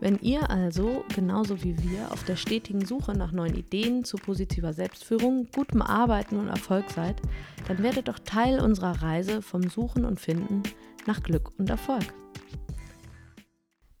[0.00, 4.72] Wenn ihr also, genauso wie wir, auf der stetigen Suche nach neuen Ideen zu positiver
[4.72, 7.22] Selbstführung, gutem Arbeiten und Erfolg seid,
[7.68, 10.62] dann werdet doch Teil unserer Reise vom Suchen und Finden
[11.06, 12.12] nach Glück und Erfolg.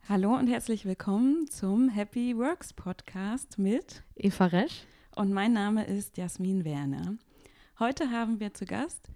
[0.08, 4.82] Hallo und herzlich willkommen zum Happy Works Podcast mit Eva Resch
[5.14, 7.16] und mein Name ist Jasmin Werner.
[7.78, 9.08] Heute haben wir zu Gast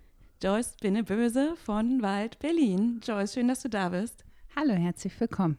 [0.43, 3.01] Joyce Binneböse von Wald Berlin.
[3.05, 4.25] Joyce, schön, dass du da bist.
[4.57, 5.59] Hallo, herzlich willkommen.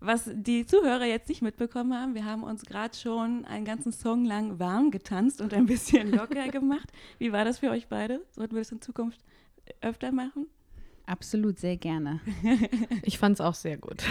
[0.00, 4.24] Was die Zuhörer jetzt nicht mitbekommen haben, wir haben uns gerade schon einen ganzen Song
[4.24, 6.88] lang warm getanzt und ein bisschen locker gemacht.
[7.18, 8.24] Wie war das für euch beide?
[8.30, 9.20] Sollten wir das in Zukunft
[9.80, 10.46] öfter machen?
[11.06, 12.20] Absolut, sehr gerne.
[13.02, 14.04] Ich fand es auch sehr gut.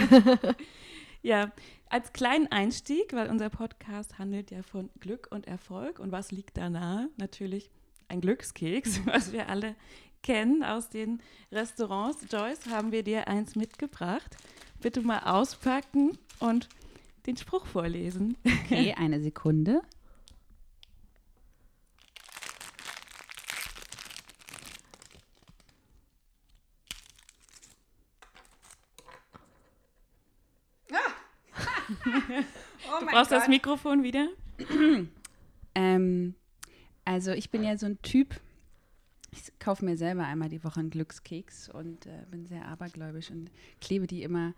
[1.22, 1.52] ja,
[1.88, 6.00] als kleinen Einstieg, weil unser Podcast handelt ja von Glück und Erfolg.
[6.00, 7.08] Und was liegt da nahe?
[7.16, 7.70] Natürlich
[8.08, 9.74] ein Glückskeks, was wir alle
[10.22, 12.26] kennen aus den Restaurants.
[12.30, 14.36] Joyce, haben wir dir eins mitgebracht.
[14.80, 16.68] Bitte mal auspacken und
[17.26, 18.36] den Spruch vorlesen.
[18.44, 19.82] Okay, eine Sekunde.
[32.06, 33.40] oh du brauchst Gott.
[33.40, 34.28] das Mikrofon wieder?
[35.74, 36.34] ähm,
[37.04, 38.40] also ich bin ja so ein Typ,
[39.30, 43.50] ich kaufe mir selber einmal die Woche einen Glückskeks und äh, bin sehr abergläubisch und
[43.80, 44.54] klebe die immer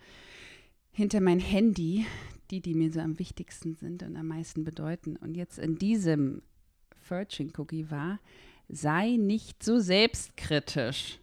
[0.92, 2.06] hinter mein Handy,
[2.50, 5.16] die, die mir so am wichtigsten sind und am meisten bedeuten.
[5.16, 6.42] Und jetzt in diesem
[7.08, 8.20] Virgin Cookie war,
[8.68, 11.18] sei nicht so selbstkritisch.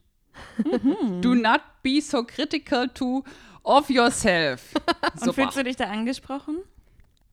[0.63, 1.21] Mhm.
[1.21, 3.23] Do not be so critical to
[3.63, 4.73] of yourself.
[5.21, 6.59] Und fühlst du dich da angesprochen?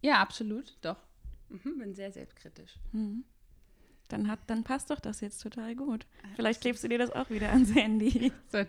[0.00, 0.96] Ja, absolut, doch.
[1.48, 2.76] Mhm, bin sehr selbstkritisch.
[2.92, 3.24] Mhm.
[4.08, 6.06] Dann, hat, dann passt doch das jetzt total gut.
[6.36, 8.32] Vielleicht klebst du dir das auch wieder ans Handy.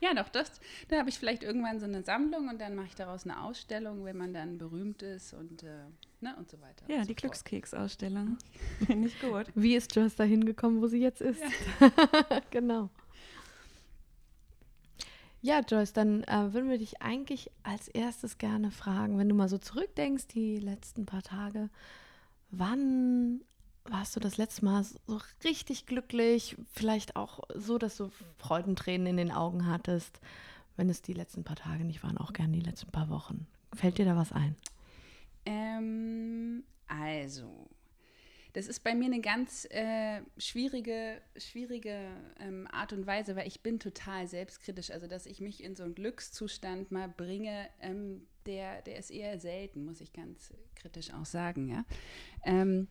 [0.00, 2.94] ja, doch, das, da habe ich vielleicht irgendwann so eine Sammlung und dann mache ich
[2.94, 5.84] daraus eine Ausstellung, wenn man dann berühmt ist und, äh,
[6.20, 6.84] ne, und so weiter.
[6.88, 8.38] Ja, und die so Glückskeks-Ausstellung.
[8.86, 9.46] Finde ich gut.
[9.54, 11.40] Wie ist Joyce da hingekommen, wo sie jetzt ist?
[11.80, 11.90] Ja.
[12.50, 12.90] genau.
[15.42, 19.48] Ja, Joyce, dann äh, würden wir dich eigentlich als erstes gerne fragen, wenn du mal
[19.48, 21.68] so zurückdenkst, die letzten paar Tage,
[22.58, 23.42] wann
[23.84, 26.56] warst du das letzte Mal so richtig glücklich?
[26.72, 30.20] Vielleicht auch so, dass du Freudentränen in den Augen hattest,
[30.76, 33.46] wenn es die letzten paar Tage nicht waren, auch gerne die letzten paar Wochen.
[33.72, 34.56] Fällt dir da was ein?
[35.44, 37.68] Ähm, also,
[38.52, 42.08] das ist bei mir eine ganz äh, schwierige, schwierige
[42.40, 44.90] ähm, Art und Weise, weil ich bin total selbstkritisch.
[44.90, 49.38] Also, dass ich mich in so einen Glückszustand mal bringe, ähm, der, der ist eher
[49.38, 51.68] selten, muss ich ganz kritisch auch sagen.
[51.68, 51.84] Ja?
[52.44, 52.88] Ähm,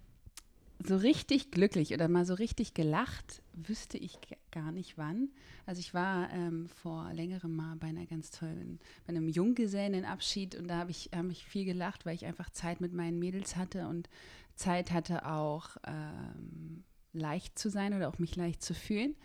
[0.84, 4.20] so richtig glücklich oder mal so richtig gelacht, wüsste ich
[4.52, 5.30] gar nicht wann.
[5.66, 10.68] Also ich war ähm, vor längerem mal bei einer ganz tollen, bei einem Junggesellenabschied und
[10.68, 13.88] da habe ich, hab ich viel gelacht, weil ich einfach Zeit mit meinen Mädels hatte
[13.88, 14.10] und
[14.56, 16.84] Zeit hatte, auch ähm,
[17.14, 19.16] leicht zu sein oder auch mich leicht zu fühlen.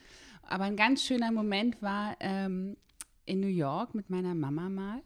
[0.43, 2.77] Aber ein ganz schöner Moment war ähm,
[3.27, 5.03] in New York mit meiner Mama mal.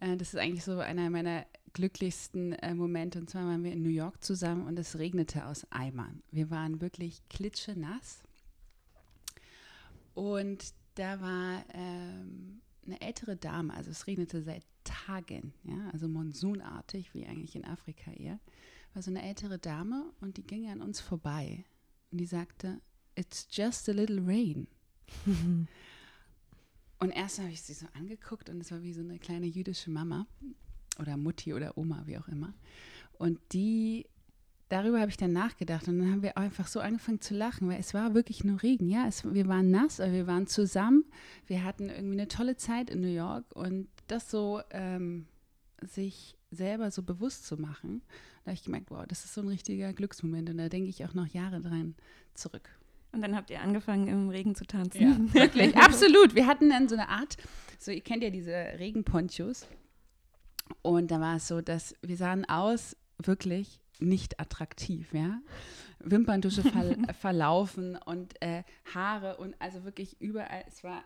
[0.00, 3.18] Äh, das ist eigentlich so einer meiner glücklichsten äh, Momente.
[3.18, 6.22] Und zwar waren wir in New York zusammen und es regnete aus Eimern.
[6.30, 8.22] Wir waren wirklich klitschenass.
[10.14, 17.14] Und da war ähm, eine ältere Dame, also es regnete seit Tagen, ja, also monsunartig,
[17.14, 18.40] wie eigentlich in Afrika eher
[18.94, 21.64] war so eine ältere Dame und die ging an uns vorbei
[22.10, 22.80] und die sagte,
[23.16, 24.66] It's just a little rain.
[27.00, 29.90] und erst habe ich sie so angeguckt und es war wie so eine kleine jüdische
[29.90, 30.26] Mama
[30.98, 32.52] oder Mutti oder Oma, wie auch immer.
[33.18, 34.06] Und die,
[34.68, 37.80] darüber habe ich dann nachgedacht und dann haben wir einfach so angefangen zu lachen, weil
[37.80, 38.88] es war wirklich nur Regen.
[38.88, 41.04] Ja, es, wir waren nass, aber wir waren zusammen.
[41.46, 45.26] Wir hatten irgendwie eine tolle Zeit in New York und das so ähm,
[45.82, 48.02] sich selber so bewusst zu machen,
[48.44, 51.04] da habe ich gemerkt, wow, das ist so ein richtiger Glücksmoment und da denke ich
[51.04, 51.94] auch noch Jahre dran
[52.34, 52.79] zurück.
[53.12, 55.00] Und dann habt ihr angefangen, im Regen zu tanzen.
[55.02, 56.34] Ja, wirklich, absolut.
[56.34, 57.36] Wir hatten dann so eine Art,
[57.78, 59.66] so ihr kennt ja diese Regenponchos.
[60.82, 65.40] Und da war es so, dass wir sahen aus wirklich nicht attraktiv, ja.
[65.98, 68.62] Wimperntusche ver verlaufen und äh,
[68.94, 71.02] Haare und also wirklich überall, es war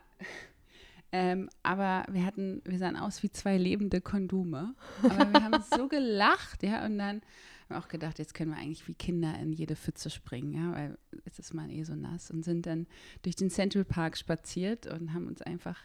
[1.11, 4.75] Ähm, aber wir hatten, wir sahen aus wie zwei lebende Kondome.
[5.05, 7.23] Aber wir haben so gelacht, ja, und dann
[7.69, 10.99] haben auch gedacht, jetzt können wir eigentlich wie Kinder in jede Pfütze springen, ja, weil
[11.25, 12.87] jetzt ist man eh so nass und sind dann
[13.23, 15.79] durch den Central Park spaziert und haben uns einfach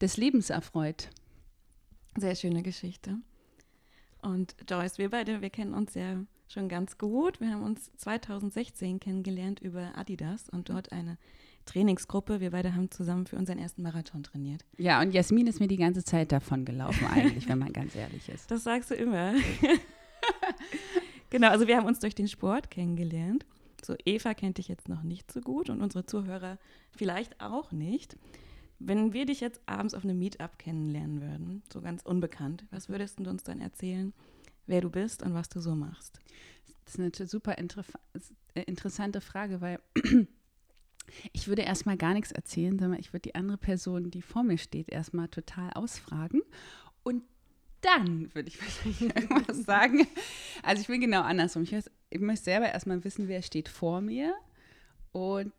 [0.00, 1.10] des Lebens erfreut.
[2.16, 3.18] Sehr schöne Geschichte.
[4.20, 7.40] Und Joyce, wir beide, wir kennen uns ja schon ganz gut.
[7.40, 11.18] Wir haben uns 2016 kennengelernt über Adidas und dort eine
[11.64, 12.40] Trainingsgruppe.
[12.40, 14.64] Wir beide haben zusammen für unseren ersten Marathon trainiert.
[14.76, 18.28] Ja, und Jasmin ist mir die ganze Zeit davon gelaufen, eigentlich, wenn man ganz ehrlich
[18.28, 18.50] ist.
[18.50, 19.34] Das sagst du immer.
[21.32, 23.44] genau, also wir haben uns durch den Sport kennengelernt.
[23.84, 26.58] So, Eva kennt dich jetzt noch nicht so gut und unsere Zuhörer
[26.92, 28.16] vielleicht auch nicht.
[28.78, 33.18] Wenn wir dich jetzt abends auf einem Meetup kennenlernen würden, so ganz unbekannt, was würdest
[33.18, 34.12] du uns dann erzählen,
[34.66, 36.20] wer du bist und was du so machst?
[36.84, 39.80] Das ist eine super äh, interessante Frage, weil
[41.32, 44.58] ich würde erstmal gar nichts erzählen, sondern ich würde die andere Person, die vor mir
[44.58, 46.42] steht, erstmal total ausfragen.
[47.02, 47.22] Und
[47.82, 50.06] dann würde ich wahrscheinlich irgendwas sagen.
[50.62, 51.64] Also ich will genau andersrum.
[51.64, 54.34] Ich, weiß, ich möchte selber erstmal wissen, wer steht vor mir.
[55.12, 55.52] Und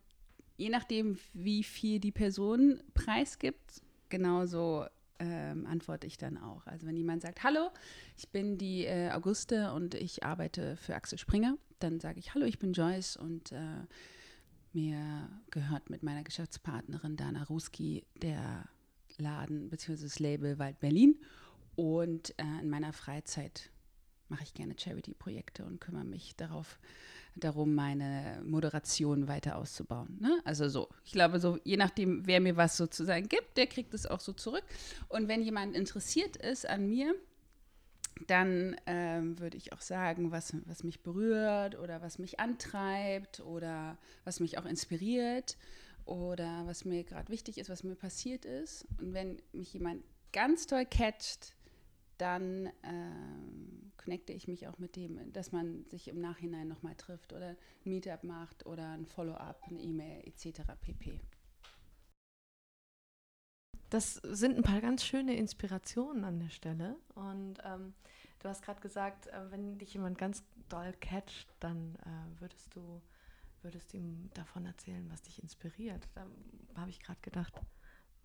[0.56, 4.86] je nachdem, wie viel die Person preisgibt, genauso
[5.18, 6.66] ähm, antworte ich dann auch.
[6.66, 7.70] Also wenn jemand sagt, hallo,
[8.16, 12.46] ich bin die äh, Auguste und ich arbeite für Axel Springer, dann sage ich, hallo,
[12.46, 13.84] ich bin Joyce und äh,
[14.72, 18.68] mir gehört mit meiner Geschäftspartnerin Dana Ruski der
[19.18, 20.02] Laden bzw.
[20.02, 21.16] das Label Wald Berlin.
[21.76, 23.70] Und äh, in meiner Freizeit
[24.28, 26.78] mache ich gerne Charity-Projekte und kümmere mich darauf,
[27.36, 30.18] darum, meine Moderation weiter auszubauen.
[30.20, 30.40] Ne?
[30.44, 34.06] Also so, ich glaube, so je nachdem, wer mir was sozusagen gibt, der kriegt es
[34.06, 34.64] auch so zurück.
[35.08, 37.14] Und wenn jemand interessiert ist an mir,
[38.28, 43.98] dann ähm, würde ich auch sagen, was, was mich berührt oder was mich antreibt oder
[44.24, 45.56] was mich auch inspiriert
[46.04, 48.86] oder was mir gerade wichtig ist, was mir passiert ist.
[49.00, 51.54] Und wenn mich jemand ganz toll catcht,
[52.18, 57.32] dann ähm, connecte ich mich auch mit dem, dass man sich im Nachhinein nochmal trifft
[57.32, 60.62] oder ein Meetup macht oder ein Follow-up, eine E-Mail etc.
[60.80, 61.20] pp.
[63.90, 66.96] Das sind ein paar ganz schöne Inspirationen an der Stelle.
[67.14, 67.94] Und ähm,
[68.40, 73.00] du hast gerade gesagt, äh, wenn dich jemand ganz doll catcht, dann äh, würdest du
[73.64, 76.06] würdest ihm davon erzählen, was dich inspiriert.
[76.14, 76.26] Da
[76.76, 77.58] habe ich gerade gedacht,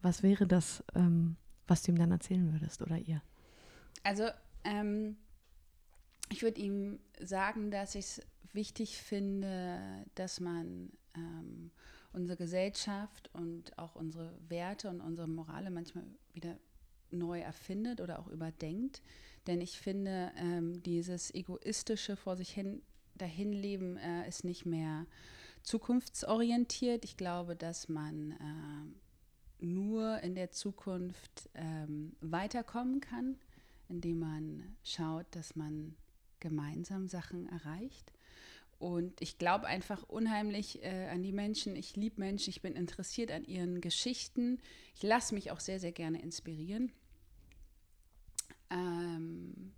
[0.02, 3.22] was wäre das, ähm, was du ihm dann erzählen würdest oder ihr?
[4.04, 4.30] Also
[4.64, 5.18] ähm,
[6.30, 8.22] ich würde ihm sagen, dass ich es
[8.54, 11.72] wichtig finde, dass man ähm,
[12.14, 16.58] unsere Gesellschaft und auch unsere Werte und unsere Morale manchmal wieder
[17.12, 19.02] neu erfindet oder auch überdenkt.
[19.48, 22.82] Denn ich finde, ähm, dieses egoistische vor sich hin
[23.16, 25.06] dahinleben äh, ist nicht mehr
[25.64, 27.04] zukunftsorientiert.
[27.04, 33.38] Ich glaube, dass man äh, nur in der Zukunft ähm, weiterkommen kann,
[33.90, 35.96] indem man schaut, dass man
[36.40, 38.14] gemeinsam Sachen erreicht.
[38.80, 41.76] Und ich glaube einfach unheimlich äh, an die Menschen.
[41.76, 44.62] Ich liebe Menschen, ich bin interessiert an ihren Geschichten.
[44.96, 46.94] Ich lasse mich auch sehr, sehr gerne inspirieren.
[48.70, 49.74] Ähm,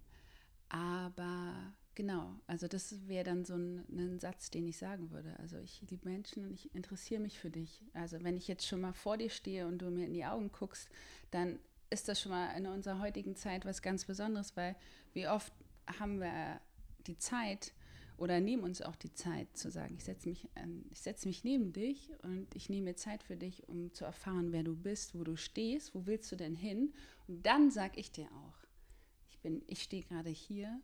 [0.70, 5.36] aber genau, also das wäre dann so ein, ein, Satz, den ich sagen würde.
[5.40, 7.84] Also ich liebe Menschen und ich interessiere mich für dich.
[7.94, 10.52] Also wenn ich jetzt schon mal vor dir stehe und du mir in die Augen
[10.52, 10.90] guckst,
[11.32, 11.58] dann
[11.92, 14.76] ist das schon mal in unserer heutigen Zeit was ganz Besonderes, weil
[15.14, 15.54] wie oft
[16.00, 16.60] haben wir
[17.06, 17.74] die Zeit
[18.18, 20.48] oder nehmen uns auch die Zeit zu sagen, ich setze mich,
[20.94, 24.64] setz mich neben dich und ich nehme mir Zeit für dich, um zu erfahren, wer
[24.64, 26.94] du bist, wo du stehst, wo willst du denn hin?
[27.28, 28.58] Und dann sage ich dir auch,
[29.30, 30.80] ich ich stehe gerade hier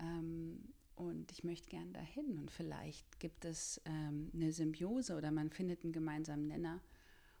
[0.00, 2.38] ähm, und ich möchte gern dahin.
[2.38, 6.80] Und vielleicht gibt es ähm, eine Symbiose oder man findet einen gemeinsamen Nenner.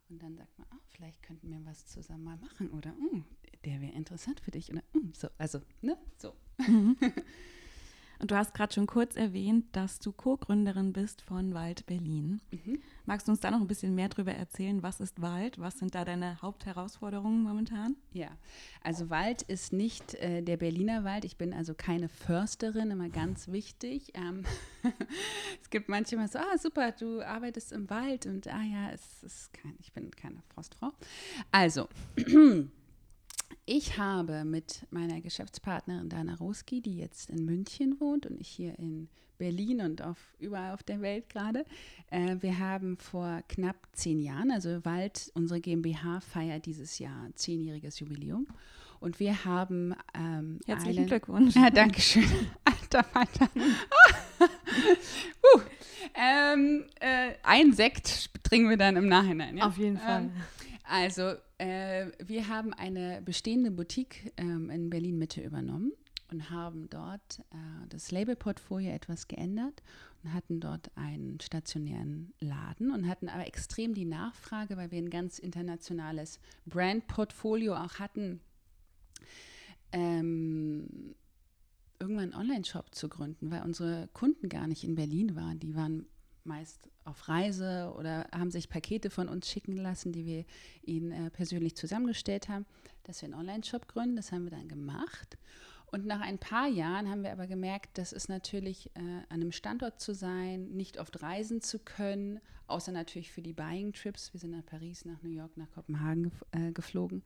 [0.08, 3.24] Und dann sagt man, ah, vielleicht könnten wir was zusammen mal machen oder mm,
[3.64, 6.32] der wäre interessant für dich oder mm, so, also, ne, so.
[6.58, 6.96] Mhm.
[8.18, 12.40] Und du hast gerade schon kurz erwähnt, dass du Co-Gründerin bist von Wald Berlin.
[12.50, 12.80] Mhm.
[13.04, 14.82] Magst du uns da noch ein bisschen mehr darüber erzählen?
[14.82, 15.58] Was ist Wald?
[15.58, 17.96] Was sind da deine Hauptherausforderungen momentan?
[18.12, 18.28] Ja,
[18.82, 21.24] also Wald ist nicht äh, der Berliner Wald.
[21.24, 24.12] Ich bin also keine Försterin, immer ganz wichtig.
[24.14, 24.44] Ähm,
[25.62, 29.52] es gibt manchmal so, ah super, du arbeitest im Wald und ah ja, es ist
[29.52, 30.92] kein, ich bin keine Forstfrau.
[31.52, 31.88] Also
[33.64, 38.78] Ich habe mit meiner Geschäftspartnerin Dana Roski, die jetzt in München wohnt und ich hier
[38.78, 41.64] in Berlin und auf, überall auf der Welt gerade,
[42.10, 48.00] äh, wir haben vor knapp zehn Jahren, also Wald, unsere GmbH feiert dieses Jahr zehnjähriges
[48.00, 48.46] Jubiläum.
[48.98, 49.94] Und wir haben.
[50.14, 51.54] Ähm, Herzlichen einen, Glückwunsch.
[51.54, 52.24] Ja, danke schön.
[52.64, 53.50] Alter Vater.
[55.54, 55.60] uh,
[56.14, 59.58] ähm, äh, ein Sekt trinken wir dann im Nachhinein.
[59.58, 59.66] Ja?
[59.66, 60.22] Auf jeden Fall.
[60.22, 60.32] Ähm,
[60.84, 65.92] also äh, wir haben eine bestehende Boutique ähm, in Berlin Mitte übernommen
[66.30, 69.82] und haben dort äh, das Labelportfolio etwas geändert
[70.22, 75.10] und hatten dort einen stationären Laden und hatten aber extrem die Nachfrage, weil wir ein
[75.10, 78.40] ganz internationales Brandportfolio auch hatten,
[79.92, 81.14] ähm,
[81.98, 85.58] irgendwann einen Online-Shop zu gründen, weil unsere Kunden gar nicht in Berlin waren.
[85.58, 86.06] Die waren
[86.46, 90.44] meist auf Reise oder haben sich Pakete von uns schicken lassen, die wir
[90.82, 92.66] ihnen äh, persönlich zusammengestellt haben,
[93.04, 94.16] dass wir einen Online-Shop gründen.
[94.16, 95.38] Das haben wir dann gemacht.
[95.86, 99.52] Und nach ein paar Jahren haben wir aber gemerkt, dass es natürlich äh, an einem
[99.52, 104.32] Standort zu sein, nicht oft reisen zu können, außer natürlich für die Buying-Trips.
[104.32, 107.22] Wir sind nach Paris, nach New York, nach Kopenhagen äh, geflogen.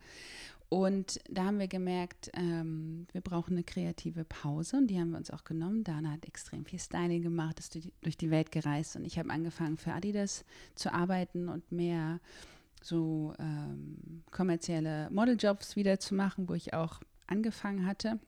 [0.68, 5.18] Und da haben wir gemerkt, ähm, wir brauchen eine kreative Pause und die haben wir
[5.18, 5.82] uns auch genommen.
[5.82, 9.78] Dana hat extrem viel Styling gemacht, ist durch die Welt gereist und ich habe angefangen
[9.78, 10.44] für Adidas
[10.76, 12.20] zu arbeiten und mehr
[12.82, 18.20] so ähm, kommerzielle Modeljobs wieder zu machen, wo ich auch angefangen hatte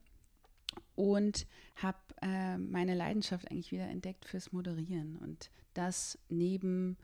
[0.94, 6.96] und habe äh, meine Leidenschaft eigentlich wieder entdeckt fürs Moderieren und das neben,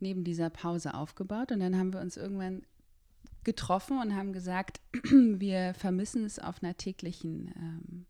[0.00, 1.52] neben dieser Pause aufgebaut.
[1.52, 2.62] Und dann haben wir uns irgendwann
[3.44, 4.80] getroffen und haben gesagt,
[5.10, 8.06] wir vermissen es auf einer täglichen ähm,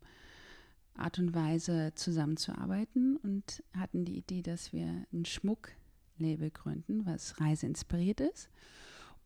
[0.97, 8.21] Art und Weise zusammenzuarbeiten und hatten die Idee, dass wir ein Schmucklabel gründen, was reiseinspiriert
[8.21, 8.49] ist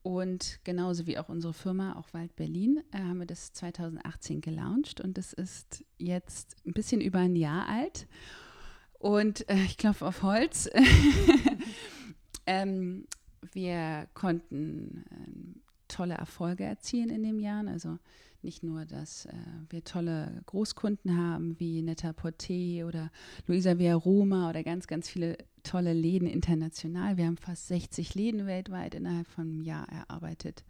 [0.02, 5.00] und genauso wie auch unsere Firma, auch Wald Berlin, äh, haben wir das 2018 gelauncht
[5.00, 8.06] und das ist jetzt ein bisschen über ein Jahr alt.
[8.98, 10.68] Und äh, ich klopfe auf Holz.
[12.46, 13.06] ähm,
[13.52, 17.68] wir konnten äh, tolle Erfolge erzielen in den Jahren.
[17.68, 17.98] Also
[18.42, 19.32] nicht nur, dass äh,
[19.70, 23.10] wir tolle Großkunden haben wie Netta Porté oder
[23.46, 27.16] Luisa Via Roma oder ganz, ganz viele tolle Läden international.
[27.16, 30.64] Wir haben fast 60 Läden weltweit innerhalb von einem Jahr erarbeitet.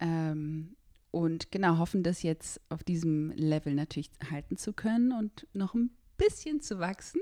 [0.00, 0.76] Ähm,
[1.10, 5.90] und genau, hoffen das jetzt auf diesem Level natürlich halten zu können und noch ein
[6.16, 7.20] bisschen zu wachsen.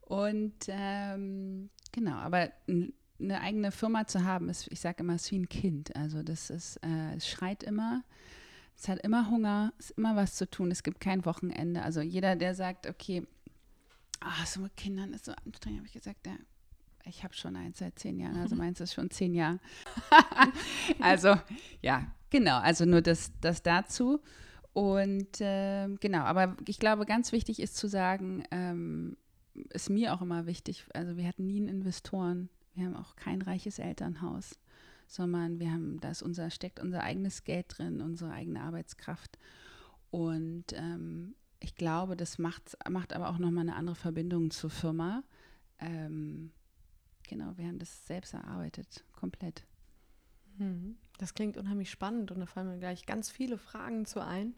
[0.00, 5.38] Und ähm, genau, aber eine eigene Firma zu haben, ist, ich sage immer, ist wie
[5.38, 5.94] ein Kind.
[5.96, 8.04] Also das ist, äh, es schreit immer,
[8.76, 11.82] es hat immer Hunger, es ist immer was zu tun, es gibt kein Wochenende.
[11.82, 13.26] Also jeder, der sagt, okay,
[14.20, 16.34] ach, so mit Kindern ist so anstrengend, habe ich gesagt, ja,
[17.04, 19.60] ich habe schon eins seit zehn Jahren, also meins ist schon zehn Jahre.
[21.00, 21.36] also
[21.80, 24.20] ja, genau, also nur das, das dazu.
[24.72, 29.16] Und äh, genau, aber ich glaube, ganz wichtig ist zu sagen, ähm,
[29.70, 33.42] ist mir auch immer wichtig, also wir hatten nie einen Investoren, wir haben auch kein
[33.42, 34.56] reiches Elternhaus
[35.08, 39.38] sondern wir haben, da ist unser, steckt unser eigenes Geld drin, unsere eigene Arbeitskraft.
[40.10, 45.22] Und ähm, ich glaube, das macht, macht aber auch nochmal eine andere Verbindung zur Firma.
[45.78, 46.52] Ähm,
[47.28, 49.64] genau, wir haben das selbst erarbeitet, komplett.
[50.58, 50.96] Mhm.
[51.18, 54.54] Das klingt unheimlich spannend und da fallen mir gleich ganz viele Fragen zu ein.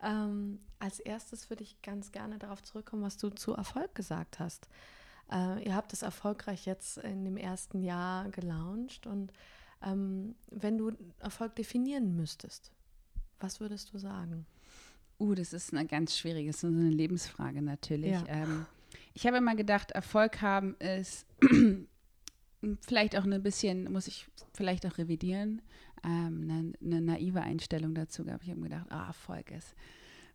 [0.00, 4.68] Ähm, als erstes würde ich ganz gerne darauf zurückkommen, was du zu Erfolg gesagt hast.
[5.30, 9.32] Äh, ihr habt es erfolgreich jetzt in dem ersten Jahr gelauncht und
[9.82, 12.70] ähm, wenn du Erfolg definieren müsstest,
[13.40, 14.46] was würdest du sagen?
[15.24, 18.12] Uh, das ist eine ganz schwierige, das ist eine Lebensfrage natürlich.
[18.12, 18.24] Ja.
[18.28, 18.66] Ähm,
[19.14, 21.26] ich habe immer gedacht, Erfolg haben ist
[22.80, 25.62] vielleicht auch ein bisschen, muss ich vielleicht auch revidieren,
[26.04, 28.44] ähm, eine, eine, naive Einstellung dazu gehabt.
[28.44, 29.74] Ich habe gedacht, oh, Erfolg ist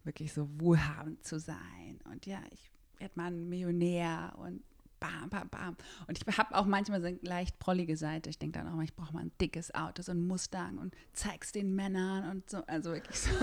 [0.04, 2.00] wirklich so wohlhabend zu sein.
[2.12, 4.64] Und ja, ich werde mal ein Millionär und
[5.00, 5.78] bam, bam, bam.
[6.08, 8.30] Und ich habe auch manchmal so eine leicht prollige Seite.
[8.30, 10.96] Ich denke dann auch mal, ich brauche mal ein dickes Auto, so ein Mustang und
[11.14, 12.64] zeig's den Männern und so.
[12.68, 13.30] Also wirklich so.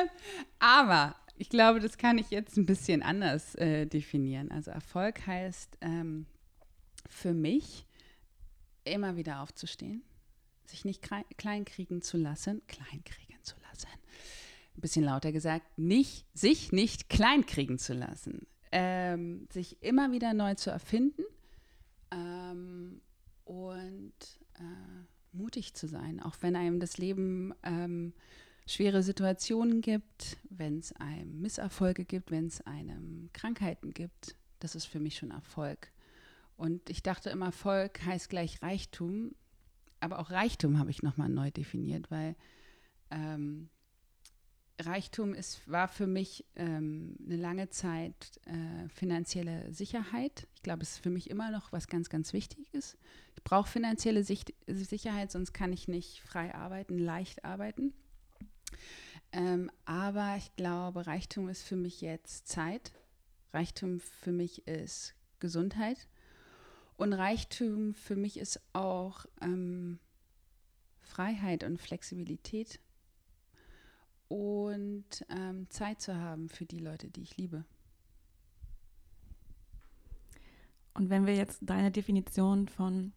[0.00, 0.08] Ähm,
[0.60, 4.52] aber ich glaube, das kann ich jetzt ein bisschen anders äh, definieren.
[4.52, 6.26] Also Erfolg heißt ähm,
[7.08, 7.84] für mich
[8.84, 10.04] immer wieder aufzustehen,
[10.66, 11.02] sich nicht
[11.36, 13.88] kleinkriegen zu lassen, kleinkriegen zu lassen.
[14.76, 20.54] Ein bisschen lauter gesagt, nicht, sich nicht kleinkriegen zu lassen ähm, sich immer wieder neu
[20.54, 21.22] zu erfinden
[22.10, 23.00] ähm,
[23.44, 24.14] und
[24.54, 28.12] äh, mutig zu sein, auch wenn einem das Leben ähm,
[28.66, 34.36] schwere Situationen gibt, wenn es einem Misserfolge gibt, wenn es einem Krankheiten gibt.
[34.60, 35.92] Das ist für mich schon Erfolg.
[36.56, 39.34] Und ich dachte immer, Erfolg heißt gleich Reichtum,
[40.00, 42.36] aber auch Reichtum habe ich nochmal neu definiert, weil
[43.10, 43.68] ähm,
[44.86, 50.46] Reichtum ist, war für mich ähm, eine lange Zeit äh, finanzielle Sicherheit.
[50.54, 52.96] Ich glaube, es ist für mich immer noch was ganz, ganz Wichtiges.
[53.36, 57.92] Ich brauche finanzielle Sicht Sicherheit, sonst kann ich nicht frei arbeiten, leicht arbeiten.
[59.32, 62.92] Ähm, aber ich glaube, Reichtum ist für mich jetzt Zeit.
[63.52, 66.08] Reichtum für mich ist Gesundheit.
[66.96, 69.98] Und Reichtum für mich ist auch ähm,
[71.00, 72.78] Freiheit und Flexibilität
[74.32, 77.66] und ähm, Zeit zu haben für die Leute, die ich liebe.
[80.94, 83.12] Und wenn wir jetzt deine Definition von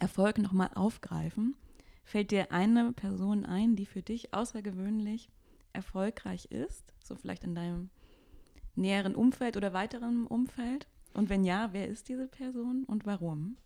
[0.00, 1.54] Erfolg nochmal aufgreifen,
[2.02, 5.30] fällt dir eine Person ein, die für dich außergewöhnlich
[5.72, 6.92] erfolgreich ist?
[7.04, 7.90] So vielleicht in deinem
[8.74, 10.88] näheren Umfeld oder weiteren Umfeld?
[11.14, 13.58] Und wenn ja, wer ist diese Person und warum?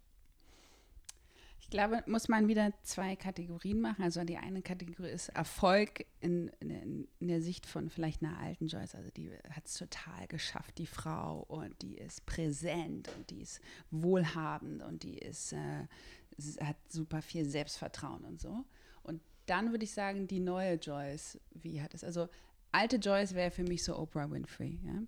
[1.67, 4.05] Ich glaube, muss man wieder zwei Kategorien machen.
[4.05, 8.69] Also die eine Kategorie ist Erfolg in, in, in der Sicht von vielleicht einer alten
[8.69, 8.95] Joyce.
[8.95, 13.61] Also die hat es total geschafft, die Frau, und die ist präsent und die ist
[13.91, 15.89] wohlhabend und die ist, äh,
[16.61, 18.65] hat super viel Selbstvertrauen und so.
[19.03, 22.05] Und dann würde ich sagen, die neue Joyce, wie hat es?
[22.05, 22.29] Also
[22.71, 24.79] alte Joyce wäre für mich so Oprah Winfrey.
[24.85, 25.03] Ja?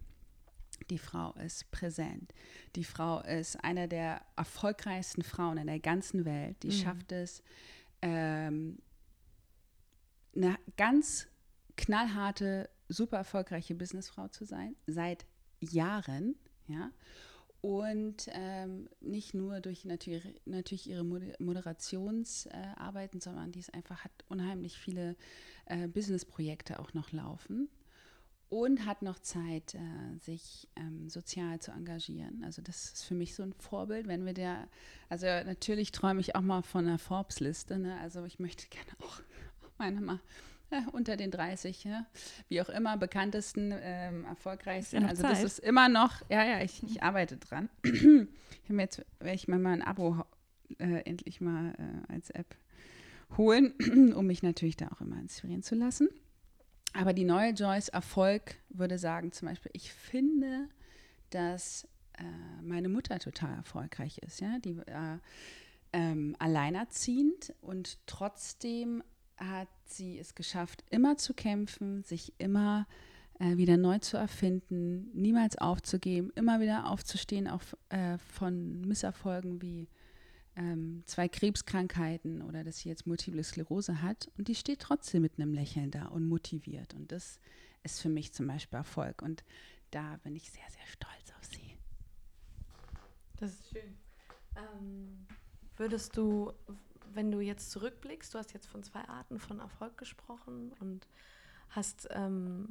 [0.90, 2.32] Die Frau ist präsent.
[2.76, 6.62] Die Frau ist eine der erfolgreichsten Frauen in der ganzen Welt.
[6.62, 6.72] Die mhm.
[6.72, 7.42] schafft es,
[8.02, 8.78] ähm,
[10.34, 11.28] eine ganz
[11.76, 15.26] knallharte, super erfolgreiche Businessfrau zu sein, seit
[15.60, 16.36] Jahren.
[16.68, 16.90] Ja?
[17.60, 24.12] Und ähm, nicht nur durch natürlich, natürlich ihre Moderationsarbeiten, äh, sondern die ist einfach hat
[24.28, 25.16] unheimlich viele
[25.66, 27.68] äh, Businessprojekte auch noch laufen
[28.50, 32.42] und hat noch Zeit, äh, sich ähm, sozial zu engagieren.
[32.44, 34.68] Also das ist für mich so ein Vorbild, wenn wir der,
[35.08, 37.98] also natürlich träume ich auch mal von einer Forbes-Liste, ne?
[38.00, 39.20] also ich möchte gerne auch
[39.78, 40.20] meine mal
[40.70, 42.06] äh, unter den 30, ja?
[42.48, 45.02] wie auch immer, bekanntesten, ähm, erfolgreichsten.
[45.02, 45.32] Ja also Zeit.
[45.32, 47.68] das ist immer noch, ja, ja, ich, ich arbeite dran.
[47.82, 50.24] ich habe jetzt, werde ich mir mal ein Abo
[50.78, 52.56] äh, endlich mal äh, als App
[53.36, 53.72] holen,
[54.14, 56.08] um mich natürlich da auch immer inspirieren zu lassen.
[56.98, 60.68] Aber die neue Joyce Erfolg würde sagen, zum Beispiel, ich finde,
[61.30, 61.86] dass
[62.18, 62.24] äh,
[62.62, 65.18] meine Mutter total erfolgreich ist, ja, die äh,
[65.92, 69.04] ähm, alleinerziehend und trotzdem
[69.36, 72.88] hat sie es geschafft, immer zu kämpfen, sich immer
[73.38, 79.86] äh, wieder neu zu erfinden, niemals aufzugeben, immer wieder aufzustehen, auch äh, von Misserfolgen wie
[80.58, 85.38] ähm, zwei Krebskrankheiten oder dass sie jetzt Multiple Sklerose hat und die steht trotzdem mit
[85.38, 86.94] einem Lächeln da und motiviert.
[86.94, 87.38] Und das
[87.84, 89.22] ist für mich zum Beispiel Erfolg.
[89.22, 89.44] Und
[89.92, 91.76] da bin ich sehr, sehr stolz auf sie.
[93.36, 93.96] Das ist schön.
[94.56, 95.26] Ähm,
[95.76, 96.52] würdest du,
[97.14, 101.06] wenn du jetzt zurückblickst, du hast jetzt von zwei Arten von Erfolg gesprochen und
[101.70, 102.68] hast ähm,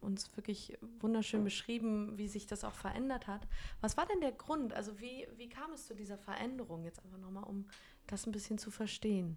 [0.00, 3.46] uns wirklich wunderschön beschrieben, wie sich das auch verändert hat.
[3.80, 4.72] Was war denn der Grund?
[4.72, 6.84] Also wie, wie kam es zu dieser Veränderung?
[6.84, 7.66] Jetzt einfach nochmal, um
[8.06, 9.36] das ein bisschen zu verstehen.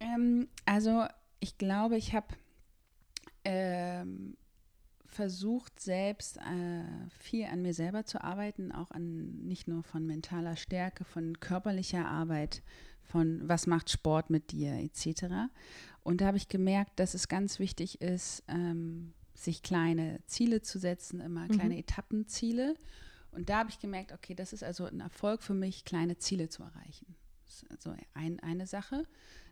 [0.00, 1.06] Ähm, also
[1.40, 2.28] ich glaube, ich habe
[3.44, 4.36] ähm,
[5.18, 10.54] versucht, selbst äh, viel an mir selber zu arbeiten, auch an nicht nur von mentaler
[10.54, 12.62] Stärke, von körperlicher Arbeit,
[13.02, 15.24] von was macht Sport mit dir etc.
[16.04, 20.78] Und da habe ich gemerkt, dass es ganz wichtig ist, ähm, sich kleine Ziele zu
[20.78, 21.48] setzen, immer mhm.
[21.48, 22.76] kleine Etappenziele.
[23.32, 26.48] Und da habe ich gemerkt, okay, das ist also ein Erfolg für mich, kleine Ziele
[26.48, 27.16] zu erreichen.
[27.44, 29.02] Das ist also ein, eine Sache.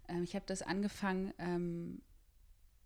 [0.07, 2.03] Ähm, ich habe das angefangen, ähm,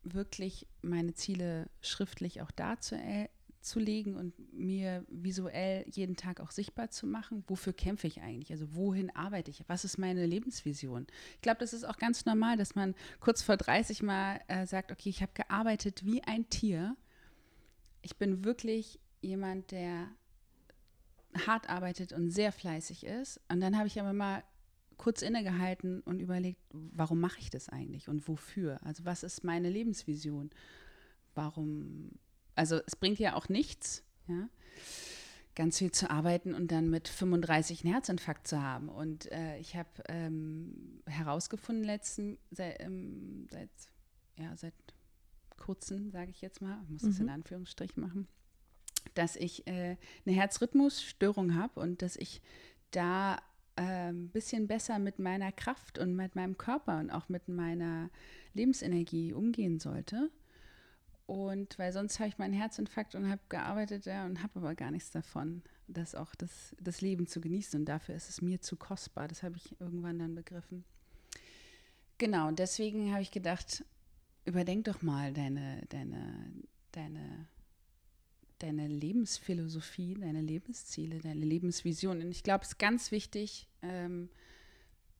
[0.03, 3.29] wirklich meine Ziele schriftlich auch darzustellen
[3.61, 8.51] zu legen und mir visuell jeden Tag auch sichtbar zu machen, wofür kämpfe ich eigentlich?
[8.53, 9.63] Also wohin arbeite ich?
[9.67, 11.07] Was ist meine Lebensvision?
[11.35, 14.91] Ich glaube, das ist auch ganz normal, dass man kurz vor 30 mal äh, sagt,
[14.91, 16.97] okay, ich habe gearbeitet wie ein Tier.
[18.03, 20.09] Ich bin wirklich jemand, der
[21.47, 23.41] hart arbeitet und sehr fleißig ist.
[23.49, 24.43] Und dann habe ich aber mal
[25.01, 28.79] kurz innegehalten und überlegt, warum mache ich das eigentlich und wofür?
[28.85, 30.51] Also was ist meine Lebensvision?
[31.35, 32.11] Warum
[32.61, 34.49] also es bringt ja auch nichts, ja,
[35.55, 38.91] ganz viel zu arbeiten und dann mit 35 einen Herzinfarkt zu haben.
[38.91, 43.71] Und äh, ich habe ähm, herausgefunden letzten, seit, ähm, seit,
[44.37, 44.75] ja, seit
[45.57, 47.23] kurzem, sage ich jetzt mal, ich muss das mhm.
[47.23, 48.29] in Anführungsstrichen machen,
[49.15, 52.43] dass ich äh, eine Herzrhythmusstörung habe und dass ich
[52.91, 53.39] da
[53.77, 58.11] ein ähm, bisschen besser mit meiner Kraft und mit meinem Körper und auch mit meiner
[58.55, 60.31] Lebensenergie umgehen sollte.
[61.27, 64.91] Und weil sonst habe ich meinen Herzinfarkt und habe gearbeitet ja, und habe aber gar
[64.91, 67.79] nichts davon, das auch das, das Leben zu genießen.
[67.79, 69.29] Und dafür ist es mir zu kostbar.
[69.29, 70.85] Das habe ich irgendwann dann begriffen.
[72.19, 73.85] Genau, deswegen habe ich gedacht,
[74.45, 76.53] überdenk doch mal deine, deine,
[76.93, 77.47] deine,
[78.63, 82.21] deine Lebensphilosophie, deine Lebensziele, deine Lebensvision.
[82.21, 84.29] Und ich glaube, es ist ganz wichtig, ähm,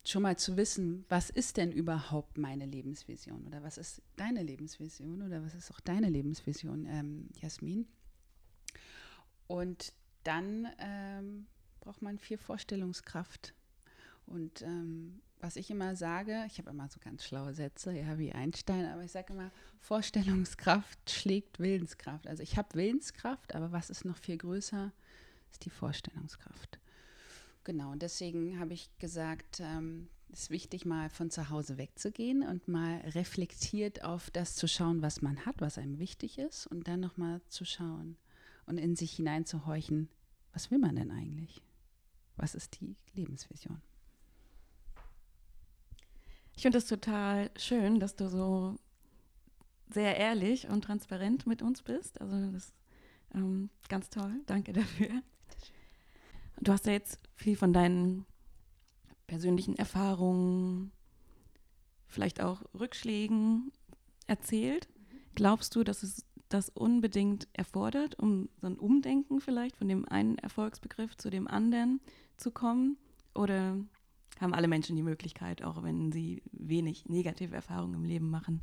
[0.05, 5.23] schon mal zu wissen, was ist denn überhaupt meine Lebensvision oder was ist deine Lebensvision
[5.23, 7.87] oder was ist auch deine Lebensvision, ähm, Jasmin.
[9.47, 9.93] Und
[10.25, 11.47] dann ähm,
[11.81, 13.55] braucht man viel Vorstellungskraft
[14.27, 18.33] und ähm, was ich immer sage, ich habe immer so ganz schlaue Sätze, ja, wie
[18.33, 19.51] Einstein, aber ich sage immer,
[19.81, 22.27] Vorstellungskraft schlägt Willenskraft.
[22.27, 24.93] Also ich habe Willenskraft, aber was ist noch viel größer,
[25.51, 26.79] ist die Vorstellungskraft.
[27.65, 32.43] Genau, und deswegen habe ich gesagt, ähm, es ist wichtig, mal von zu Hause wegzugehen
[32.47, 36.87] und mal reflektiert auf das zu schauen, was man hat, was einem wichtig ist, und
[36.87, 38.17] dann nochmal zu schauen
[38.67, 40.09] und in sich hineinzuhorchen,
[40.53, 41.63] was will man denn eigentlich?
[42.37, 43.83] Was ist die Lebensvision?
[46.61, 48.77] Ich finde es total schön, dass du so
[49.89, 52.21] sehr ehrlich und transparent mit uns bist.
[52.21, 52.75] Also das ist
[53.35, 54.43] ähm, ganz toll.
[54.45, 55.09] Danke dafür.
[56.61, 58.27] Du hast ja jetzt viel von deinen
[59.27, 60.93] persönlichen Erfahrungen,
[62.09, 63.73] vielleicht auch Rückschlägen
[64.27, 64.87] erzählt.
[65.37, 70.37] Glaubst du, dass es das unbedingt erfordert, um so ein Umdenken vielleicht von dem einen
[70.37, 72.03] Erfolgsbegriff zu dem anderen
[72.37, 72.99] zu kommen?
[73.35, 73.79] Oder
[74.39, 78.63] haben alle Menschen die Möglichkeit, auch wenn sie wenig negative Erfahrungen im Leben machen,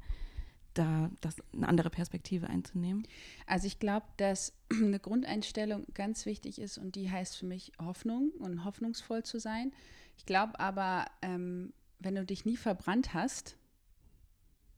[0.73, 3.07] da das eine andere Perspektive einzunehmen?
[3.45, 8.31] Also ich glaube, dass eine Grundeinstellung ganz wichtig ist und die heißt für mich Hoffnung
[8.39, 9.71] und hoffnungsvoll zu sein.
[10.17, 13.57] Ich glaube aber, ähm, wenn du dich nie verbrannt hast,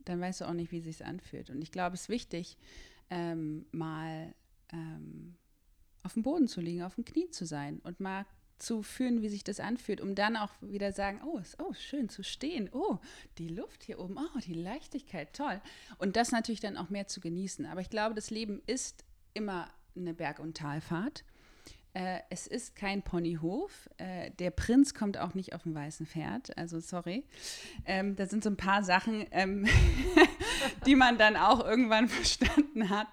[0.05, 1.49] dann weißt du auch nicht, wie sich anfühlt.
[1.49, 2.57] Und ich glaube, es ist wichtig,
[3.09, 4.33] ähm, mal
[4.71, 5.35] ähm,
[6.03, 8.25] auf dem Boden zu liegen, auf dem Knie zu sein und mal
[8.59, 12.09] zu fühlen, wie sich das anfühlt, um dann auch wieder sagen, oh, ist oh, schön
[12.09, 12.97] zu stehen, oh,
[13.37, 15.61] die Luft hier oben, oh, die Leichtigkeit, toll.
[15.97, 17.65] Und das natürlich dann auch mehr zu genießen.
[17.65, 21.23] Aber ich glaube, das Leben ist immer eine Berg- und Talfahrt.
[21.93, 23.89] Äh, es ist kein Ponyhof.
[23.97, 26.55] Äh, der Prinz kommt auch nicht auf dem weißen Pferd.
[26.57, 27.23] Also sorry.
[27.85, 29.67] Ähm, da sind so ein paar Sachen, ähm,
[30.85, 33.07] die man dann auch irgendwann verstanden hat.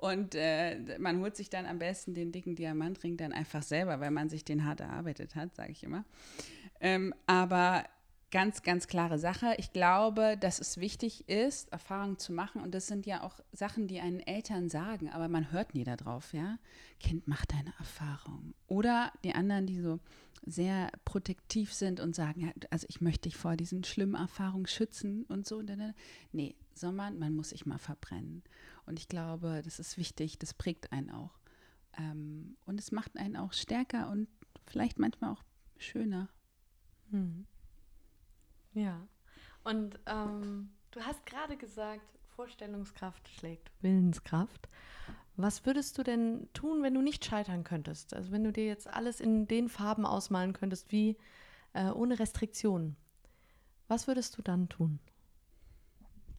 [0.00, 4.10] Und äh, man holt sich dann am besten den dicken Diamantring dann einfach selber, weil
[4.10, 6.04] man sich den hart erarbeitet hat, sage ich immer.
[6.80, 7.84] Ähm, aber
[8.30, 9.54] ganz, ganz klare Sache.
[9.58, 12.60] Ich glaube, dass es wichtig ist, Erfahrungen zu machen.
[12.60, 16.32] Und das sind ja auch Sachen, die einen Eltern sagen, aber man hört nie darauf,
[16.34, 16.58] ja.
[17.00, 18.54] Kind, mach deine Erfahrung.
[18.66, 20.00] Oder die anderen, die so
[20.44, 25.24] sehr protektiv sind und sagen, ja, also ich möchte dich vor diesen schlimmen Erfahrungen schützen
[25.24, 25.62] und so.
[26.32, 28.42] Nee, sondern man muss sich mal verbrennen.
[28.86, 31.38] Und ich glaube, das ist wichtig, das prägt einen auch.
[31.98, 34.28] Ähm, und es macht einen auch stärker und
[34.66, 35.42] vielleicht manchmal auch
[35.76, 36.28] schöner.
[37.10, 37.46] Hm.
[38.74, 39.06] Ja.
[39.64, 44.68] Und ähm, du hast gerade gesagt, Vorstellungskraft schlägt Willenskraft.
[45.36, 48.14] Was würdest du denn tun, wenn du nicht scheitern könntest?
[48.14, 51.16] Also wenn du dir jetzt alles in den Farben ausmalen könntest, wie
[51.72, 52.96] äh, ohne Restriktionen.
[53.88, 54.98] Was würdest du dann tun?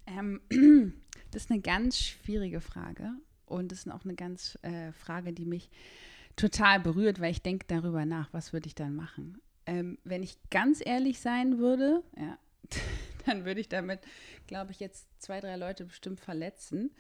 [0.05, 0.41] Ähm,
[1.31, 3.11] das ist eine ganz schwierige Frage
[3.45, 5.69] und das ist auch eine ganz äh, Frage, die mich
[6.35, 9.41] total berührt, weil ich denke darüber nach, was würde ich dann machen.
[9.65, 12.37] Ähm, wenn ich ganz ehrlich sein würde, ja,
[13.25, 14.01] dann würde ich damit,
[14.45, 16.91] glaube ich, jetzt zwei, drei Leute bestimmt verletzen.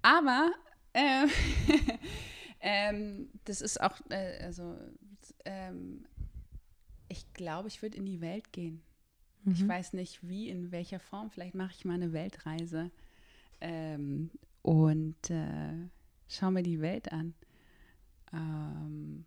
[0.00, 0.50] Aber
[0.92, 1.26] äh,
[2.60, 4.76] ähm, das ist auch, äh, also
[5.44, 6.04] ähm,
[7.08, 8.82] ich glaube, ich würde in die Welt gehen.
[9.44, 9.52] Mhm.
[9.52, 11.30] Ich weiß nicht wie, in welcher Form.
[11.30, 12.90] Vielleicht mache ich mal eine Weltreise
[13.62, 14.30] ähm,
[14.62, 15.88] und äh,
[16.28, 17.34] schaue mir die Welt an.
[18.32, 19.24] Ähm,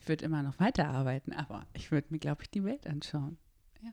[0.00, 3.38] ich würde immer noch weiterarbeiten, aber ich würde mir, glaube ich, die Welt anschauen.
[3.82, 3.92] Ja.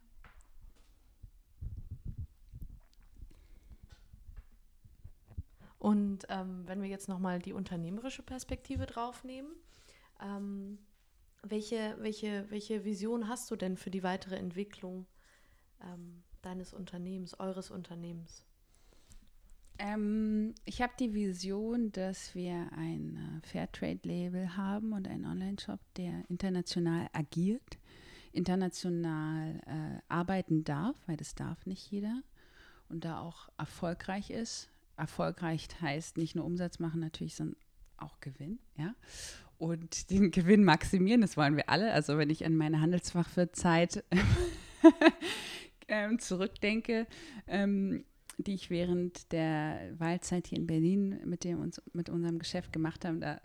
[5.80, 9.52] Und ähm, wenn wir jetzt nochmal die unternehmerische Perspektive draufnehmen,
[10.22, 10.80] ähm,
[11.44, 15.08] welche, welche, welche Vision hast du denn für die weitere Entwicklung
[15.82, 18.47] ähm, deines Unternehmens, eures Unternehmens?
[19.80, 26.24] Ähm, ich habe die Vision, dass wir ein äh, Fairtrade-Label haben und einen Online-Shop, der
[26.30, 27.78] international agiert,
[28.32, 32.22] international äh, arbeiten darf, weil das darf nicht jeder
[32.90, 34.70] und da auch erfolgreich ist.
[34.96, 37.58] Erfolgreich heißt nicht nur Umsatz machen natürlich, sondern
[37.98, 38.96] auch Gewinn, ja.
[39.58, 41.92] Und den Gewinn maximieren, das wollen wir alle.
[41.94, 44.04] Also wenn ich an meine Handelsfachwirtzeit
[45.88, 47.08] ähm, zurückdenke,
[47.48, 48.06] ähm,
[48.38, 53.06] die ich während der Wahlzeit hier in Berlin mit, dem uns, mit unserem Geschäft gemacht
[53.06, 53.42] habe, da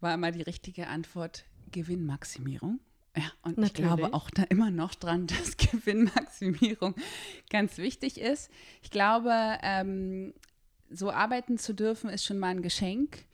[0.00, 2.80] war immer die richtige Antwort Gewinnmaximierung.
[3.16, 3.68] Ja, und Natürlich.
[3.68, 6.94] ich glaube auch da immer noch dran, dass Gewinnmaximierung
[7.50, 8.50] ganz wichtig ist.
[8.82, 10.34] Ich glaube, ähm,
[10.90, 13.24] so arbeiten zu dürfen, ist schon mal ein Geschenk.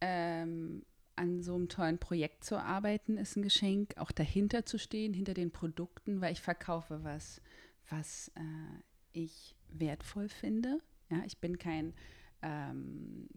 [0.00, 0.84] Ähm,
[1.16, 3.94] an so einem tollen Projekt zu arbeiten, ist ein Geschenk.
[3.98, 7.40] Auch dahinter zu stehen, hinter den Produkten, weil ich verkaufe was,
[7.88, 10.78] was äh, ich wertvoll finde.
[11.10, 11.94] Ja, ich bin kein,
[12.42, 13.28] ähm,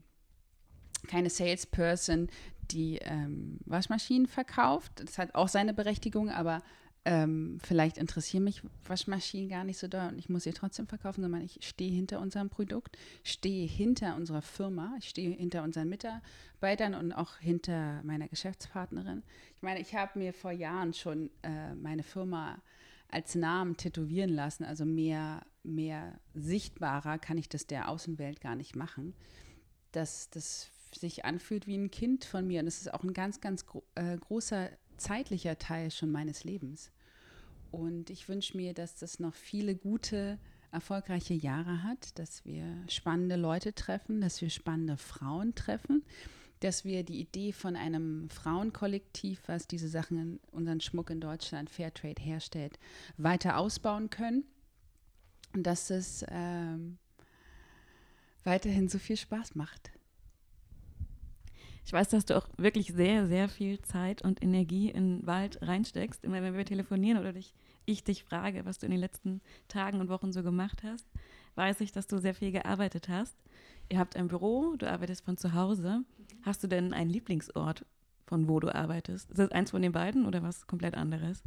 [1.07, 2.29] keine Salesperson,
[2.71, 4.91] die ähm, Waschmaschinen verkauft.
[4.95, 6.61] Das hat auch seine Berechtigung, aber
[7.07, 11.21] ähm, vielleicht interessieren mich Waschmaschinen gar nicht so doll und ich muss sie trotzdem verkaufen,
[11.21, 16.95] sondern ich stehe hinter unserem Produkt, stehe hinter unserer Firma, ich stehe hinter unseren Mitarbeitern
[16.95, 19.23] und auch hinter meiner Geschäftspartnerin.
[19.55, 22.61] Ich meine, ich habe mir vor Jahren schon äh, meine Firma
[23.09, 28.75] als Namen tätowieren lassen, also mehr, mehr sichtbarer kann ich das der Außenwelt gar nicht
[28.75, 29.13] machen.
[29.91, 33.41] Dass das sich anfühlt wie ein Kind von mir und das ist auch ein ganz,
[33.41, 36.91] ganz gro äh, großer zeitlicher Teil schon meines Lebens.
[37.71, 40.39] Und ich wünsche mir, dass das noch viele gute,
[40.71, 46.03] erfolgreiche Jahre hat, dass wir spannende Leute treffen, dass wir spannende Frauen treffen,
[46.59, 52.21] dass wir die Idee von einem Frauenkollektiv, was diese Sachen, unseren Schmuck in Deutschland, Fairtrade
[52.21, 52.79] herstellt,
[53.17, 54.43] weiter ausbauen können.
[55.57, 56.99] Und dass es ähm,
[58.43, 59.89] weiterhin so viel Spaß macht.
[61.83, 65.57] Ich weiß, dass du auch wirklich sehr, sehr viel Zeit und Energie in den Wald
[65.63, 66.23] reinsteckst.
[66.23, 69.99] Immer wenn wir telefonieren oder dich, ich dich frage, was du in den letzten Tagen
[69.99, 71.07] und Wochen so gemacht hast,
[71.55, 73.35] weiß ich, dass du sehr viel gearbeitet hast.
[73.89, 76.03] Ihr habt ein Büro, du arbeitest von zu Hause.
[76.43, 77.83] Hast du denn einen Lieblingsort,
[78.27, 79.31] von wo du arbeitest?
[79.31, 81.41] Ist das eins von den beiden oder was komplett anderes?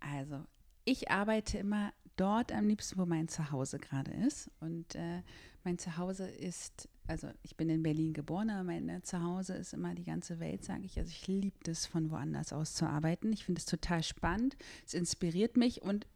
[0.00, 0.44] Also,
[0.84, 4.50] ich arbeite immer dort am liebsten, wo mein Zuhause gerade ist.
[4.60, 5.22] Und äh,
[5.64, 10.04] mein Zuhause ist, also ich bin in Berlin geboren, aber mein Zuhause ist immer die
[10.04, 10.98] ganze Welt, sage ich.
[10.98, 13.32] Also ich liebe das, von woanders aus zu arbeiten.
[13.32, 14.56] Ich finde es total spannend.
[14.86, 16.06] Es inspiriert mich und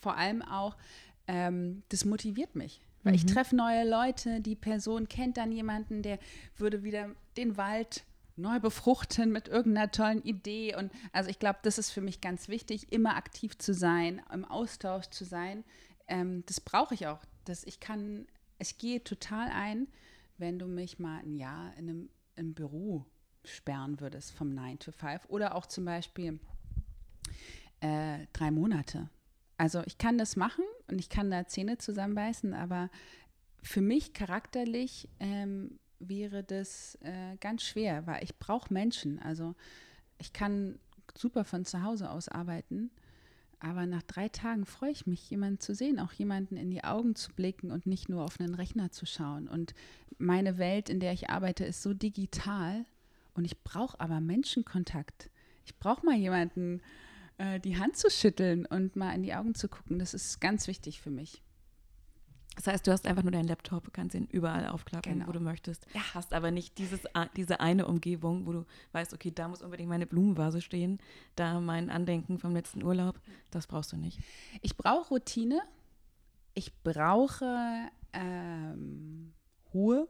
[0.00, 0.76] vor allem auch,
[1.28, 2.80] ähm, das motiviert mich.
[3.02, 3.16] Weil mhm.
[3.16, 6.18] ich treffe neue Leute, die Person kennt dann jemanden, der
[6.56, 8.04] würde wieder den Wald
[8.36, 10.76] neu befruchten mit irgendeiner tollen Idee.
[10.76, 14.44] Und also ich glaube, das ist für mich ganz wichtig, immer aktiv zu sein, im
[14.44, 15.64] Austausch zu sein.
[16.06, 17.20] Ähm, das brauche ich auch.
[17.44, 18.26] Das, ich kann,
[18.58, 19.88] ich gehe total ein,
[20.38, 23.06] wenn du mich mal ein Jahr in einem im Büro
[23.44, 26.38] sperren würdest vom 9 to 5 oder auch zum Beispiel
[27.80, 29.08] äh, drei Monate.
[29.56, 32.90] Also ich kann das machen und ich kann da Zähne zusammenbeißen, aber
[33.62, 39.18] für mich charakterlich ähm, wäre das äh, ganz schwer, weil ich brauche Menschen.
[39.18, 39.54] Also
[40.18, 40.78] ich kann
[41.16, 42.90] super von zu Hause aus arbeiten,
[43.58, 47.14] aber nach drei Tagen freue ich mich, jemanden zu sehen, auch jemanden in die Augen
[47.14, 49.48] zu blicken und nicht nur auf einen Rechner zu schauen.
[49.48, 49.74] Und
[50.18, 52.84] meine Welt, in der ich arbeite, ist so digital
[53.34, 55.30] und ich brauche aber Menschenkontakt.
[55.64, 56.82] Ich brauche mal jemanden,
[57.38, 59.98] äh, die Hand zu schütteln und mal in die Augen zu gucken.
[59.98, 61.42] Das ist ganz wichtig für mich.
[62.56, 65.28] Das heißt, du hast einfach nur deinen Laptop, kannst ihn überall aufklappen, genau.
[65.28, 65.86] wo du möchtest.
[65.94, 66.00] Ja.
[66.14, 67.00] Hast aber nicht dieses,
[67.36, 70.98] diese eine Umgebung, wo du weißt, okay, da muss unbedingt meine Blumenvase stehen,
[71.36, 73.20] da mein Andenken vom letzten Urlaub.
[73.50, 74.18] Das brauchst du nicht.
[74.62, 75.60] Ich brauche Routine.
[76.54, 79.34] Ich brauche ähm,
[79.74, 80.08] Ruhe.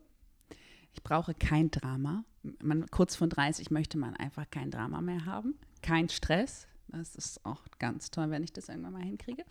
[0.95, 2.25] Ich brauche kein Drama.
[2.63, 5.59] Man, kurz vor 30 möchte man einfach kein Drama mehr haben.
[5.83, 6.69] Kein Stress.
[6.97, 9.45] Das ist auch ganz toll, wenn ich das irgendwann mal hinkriege.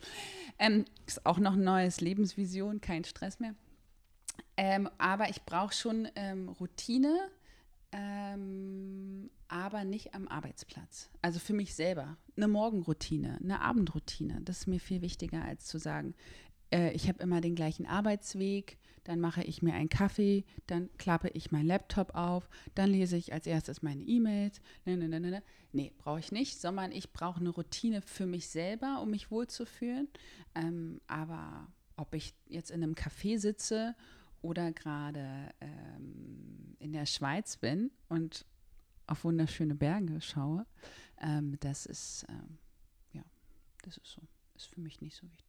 [0.60, 3.55] Ähm, ist auch noch ein neues Lebensvision, kein Stress mehr.
[4.58, 7.29] Ähm, aber ich brauche schon ähm, Routine,
[7.91, 11.10] ähm, aber nicht am Arbeitsplatz.
[11.21, 12.17] Also für mich selber.
[12.36, 14.41] Eine Morgenroutine, eine Abendroutine.
[14.41, 16.15] Das ist mir viel wichtiger, als zu sagen,
[16.71, 21.29] äh, ich habe immer den gleichen Arbeitsweg, dann mache ich mir einen Kaffee, dann klappe
[21.29, 24.59] ich meinen Laptop auf, dann lese ich als erstes meine E-Mails.
[24.83, 25.41] Nee, nee, nee, nee.
[25.71, 30.09] nee brauche ich nicht, sondern ich brauche eine Routine für mich selber, um mich wohlzufühlen.
[30.55, 33.95] Ähm, aber ob ich jetzt in einem Café sitze
[34.41, 38.45] oder gerade ähm, in der Schweiz bin und
[39.07, 40.65] auf wunderschöne Berge schaue,
[41.21, 42.57] ähm, das ist, ähm,
[43.13, 43.23] ja,
[43.83, 44.21] das ist so,
[44.55, 45.44] ist für mich nicht so wichtig.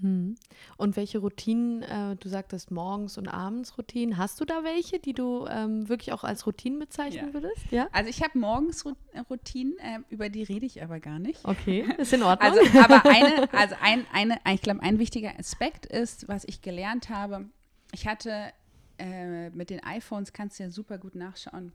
[0.00, 0.36] Hm.
[0.76, 5.12] Und welche Routinen, äh, du sagtest morgens und abends Routinen, hast du da welche, die
[5.12, 7.34] du ähm, wirklich auch als Routinen bezeichnen ja.
[7.34, 7.70] würdest?
[7.70, 7.88] Ja.
[7.92, 11.44] Also ich habe morgens äh, Routinen, äh, über die rede ich aber gar nicht.
[11.44, 12.50] Okay, ist in Ordnung.
[12.50, 17.08] Also, aber eine, also ein, eine, ich glaube, ein wichtiger Aspekt ist, was ich gelernt
[17.08, 17.48] habe.
[17.92, 18.52] Ich hatte
[18.98, 21.72] äh, mit den iPhones kannst du ja super gut nachschauen,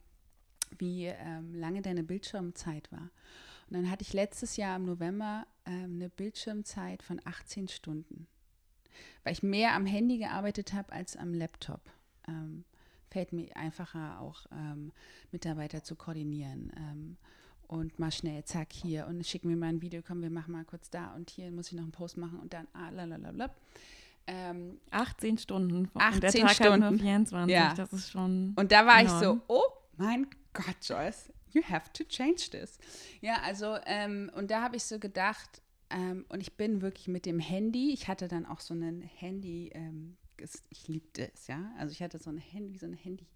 [0.77, 3.09] wie ähm, lange deine Bildschirmzeit war.
[3.69, 8.27] Und dann hatte ich letztes Jahr im November eine Bildschirmzeit von 18 Stunden,
[9.23, 11.81] weil ich mehr am Handy gearbeitet habe als am Laptop.
[12.27, 12.63] Ähm,
[13.09, 14.91] fällt mir einfacher auch ähm,
[15.31, 17.17] Mitarbeiter zu koordinieren ähm,
[17.67, 20.65] und mal schnell, zack, hier und schicken mir mal ein Video, komm, wir machen mal
[20.65, 23.53] kurz da und hier muss ich noch einen Post machen und dann, ah, lalalala.
[24.29, 25.89] Ähm, 18 Stunden.
[25.93, 26.83] 18 der Tag Stunden.
[26.83, 27.73] Hat nur 24, ja.
[27.73, 28.53] das ist schon.
[28.57, 29.15] Und da war enorm.
[29.15, 29.63] ich so, oh
[29.95, 32.77] mein Gott, Joyce, you have to change this.
[33.21, 37.25] Ja, also, ähm, und da habe ich so gedacht, ähm, und ich bin wirklich mit
[37.25, 40.17] dem Handy, ich hatte dann auch so ein Handy, ähm,
[40.69, 41.71] ich liebte es, ja.
[41.77, 43.27] Also ich hatte so ein Handy, so ein Handy,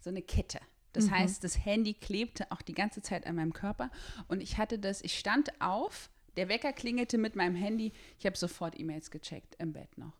[0.00, 0.60] so eine Kette.
[0.92, 1.10] Das mhm.
[1.10, 3.90] heißt, das Handy klebte auch die ganze Zeit an meinem Körper.
[4.28, 7.92] Und ich hatte das, ich stand auf, der Wecker klingelte mit meinem Handy.
[8.18, 10.14] Ich habe sofort E-Mails gecheckt im Bett noch.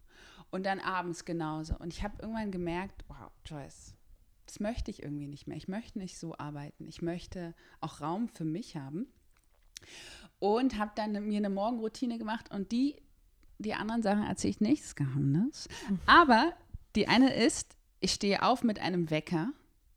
[0.51, 1.77] Und dann abends genauso.
[1.77, 3.96] Und ich habe irgendwann gemerkt, wow, Joyce,
[4.47, 5.57] das möchte ich irgendwie nicht mehr.
[5.57, 6.87] Ich möchte nicht so arbeiten.
[6.87, 9.07] Ich möchte auch Raum für mich haben.
[10.39, 12.97] Und habe dann mir eine Morgenroutine gemacht und die,
[13.59, 15.69] die anderen Sachen erzähle ich nicht, das Geheimnis.
[16.07, 16.53] Aber
[16.95, 19.51] die eine ist, ich stehe auf mit einem Wecker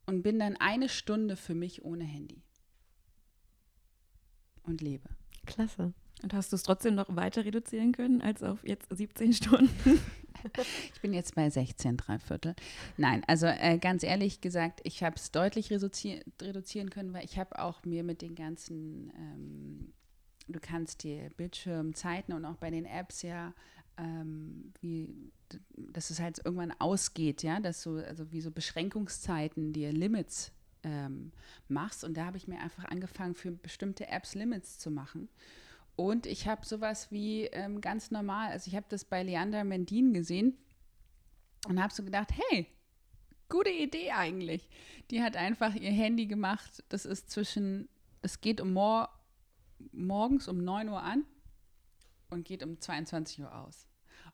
[0.06, 2.44] und bin dann eine Stunde für mich ohne Handy.
[4.64, 5.10] Und lebe.
[5.46, 5.94] Klasse.
[6.22, 10.02] Und hast du es trotzdem noch weiter reduzieren können als auf jetzt 17 Stunden?
[10.94, 12.56] Ich bin jetzt bei 16, drei Viertel.
[12.98, 17.38] Nein, also äh, ganz ehrlich gesagt, ich habe es deutlich reduzier reduzieren können, weil ich
[17.38, 19.94] habe auch mir mit den ganzen, ähm,
[20.48, 23.54] du kannst dir Bildschirmzeiten und auch bei den Apps ja,
[23.98, 25.32] ähm, wie,
[25.76, 30.52] dass es halt irgendwann ausgeht, ja, dass du, also wie so Beschränkungszeiten, dir Limits
[30.84, 31.32] ähm,
[31.68, 32.04] machst.
[32.04, 35.30] Und da habe ich mir einfach angefangen, für bestimmte Apps Limits zu machen.
[36.00, 40.14] Und ich habe sowas wie ähm, ganz normal, also ich habe das bei Leander Mendin
[40.14, 40.58] gesehen
[41.68, 42.68] und habe so gedacht, hey,
[43.50, 44.70] gute Idee eigentlich.
[45.12, 46.86] Die hat einfach ihr Handy gemacht.
[46.88, 47.90] Das ist zwischen,
[48.22, 49.10] es geht um mor
[49.92, 51.26] morgens um 9 Uhr an
[52.30, 53.86] und geht um 22 Uhr aus.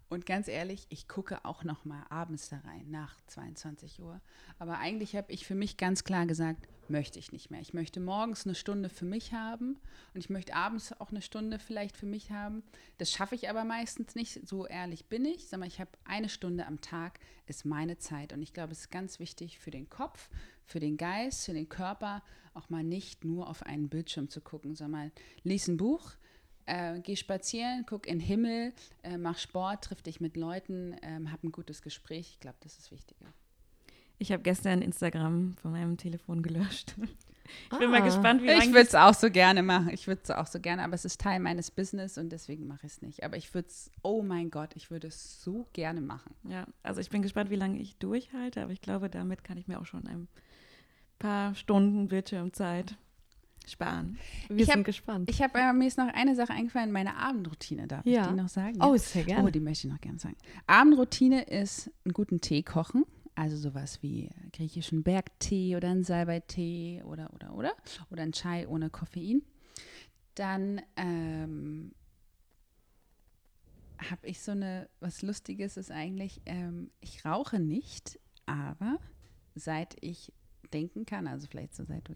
[0.08, 4.22] Und ganz ehrlich, ich gucke auch noch mal abends da rein, nach 22 Uhr.
[4.60, 7.62] Aber eigentlich habe ich für mich ganz klar gesagt, möchte ich nicht mehr.
[7.62, 9.78] Ich möchte morgens eine Stunde für mich haben
[10.14, 12.64] und ich möchte abends auch eine Stunde vielleicht für mich haben.
[12.98, 14.48] Das schaffe ich aber meistens nicht.
[14.48, 15.52] So ehrlich bin ich.
[15.52, 18.34] Mal, ich habe eine Stunde am Tag, ist meine Zeit.
[18.34, 20.30] Und ich glaube, es ist ganz wichtig für den Kopf,
[20.66, 24.76] für den Geist, für den Körper, auch mal nicht nur auf einen Bildschirm zu gucken,
[24.76, 25.12] sondern
[25.44, 26.14] lies ein Buch,
[26.66, 31.20] äh, geh spazieren, guck in den Himmel, äh, mach Sport, triff dich mit Leuten, äh,
[31.32, 32.32] hab ein gutes Gespräch.
[32.32, 33.34] Ich glaube, das ist wichtiger.
[34.18, 36.96] Ich habe gestern Instagram von meinem Telefon gelöscht.
[37.72, 37.92] Ich bin ah.
[37.92, 38.64] mal gespannt, wie lange.
[38.64, 39.90] Ich würde es auch so gerne machen.
[39.90, 42.88] Ich würde es auch so gerne, aber es ist Teil meines Business und deswegen mache
[42.88, 43.24] ich es nicht.
[43.24, 46.34] Aber ich würde es, oh mein Gott, ich würde es so gerne machen.
[46.50, 49.68] Ja, also ich bin gespannt, wie lange ich durchhalte, aber ich glaube, damit kann ich
[49.68, 50.28] mir auch schon ein
[51.20, 52.98] paar Stunden Bildschirmzeit
[53.68, 54.18] sparen.
[54.48, 55.30] Wir ich sind hab, gespannt.
[55.30, 58.24] Ich habe äh, mir ist noch eine Sache eingefallen, meine Abendroutine, darf ja.
[58.24, 58.78] ich die noch sagen?
[58.80, 58.88] Ja?
[58.88, 59.48] Oh, sehr gerne.
[59.48, 60.36] Oh, die möchte ich noch gerne sagen.
[60.68, 67.34] Abendroutine ist einen guten Tee kochen, also sowas wie griechischen Bergtee oder einen Salbeitee oder
[67.34, 67.74] oder oder
[68.10, 69.42] oder ein Chai ohne Koffein.
[70.36, 71.94] Dann ähm,
[73.98, 79.00] habe ich so eine, was Lustiges ist eigentlich, ähm, ich rauche nicht, aber
[79.56, 80.34] seit ich
[80.74, 82.10] denken kann, also vielleicht so seit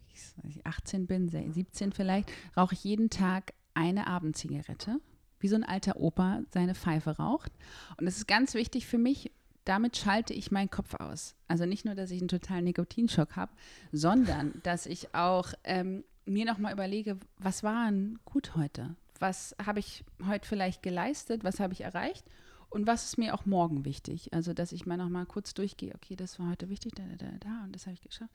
[0.48, 5.00] ich 18 bin, 17 vielleicht, rauche ich jeden Tag eine Abendzigarette,
[5.40, 7.52] wie so ein alter Opa seine Pfeife raucht.
[7.98, 9.32] Und es ist ganz wichtig für mich,
[9.66, 11.36] damit schalte ich meinen Kopf aus.
[11.48, 13.52] Also nicht nur, dass ich einen totalen Nikotinschock habe,
[13.92, 18.96] sondern dass ich auch ähm, mir nochmal überlege, was war denn gut heute?
[19.20, 21.44] Was habe ich heute vielleicht geleistet?
[21.44, 22.26] Was habe ich erreicht?
[22.70, 24.32] Und was ist mir auch morgen wichtig?
[24.32, 27.32] Also, dass ich mal noch mal kurz durchgehe, okay, das war heute wichtig, da, da,
[27.40, 28.32] da, und das habe ich geschafft.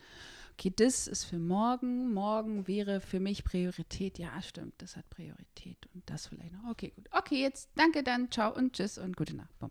[0.55, 2.13] Okay, das ist für morgen.
[2.13, 4.19] Morgen wäre für mich Priorität.
[4.19, 5.89] Ja, stimmt, das hat Priorität.
[5.95, 6.71] Und das vielleicht noch.
[6.71, 7.09] Okay, gut.
[7.13, 9.57] Okay, jetzt danke, dann ciao und tschüss und gute Nacht.
[9.61, 9.71] Bumm.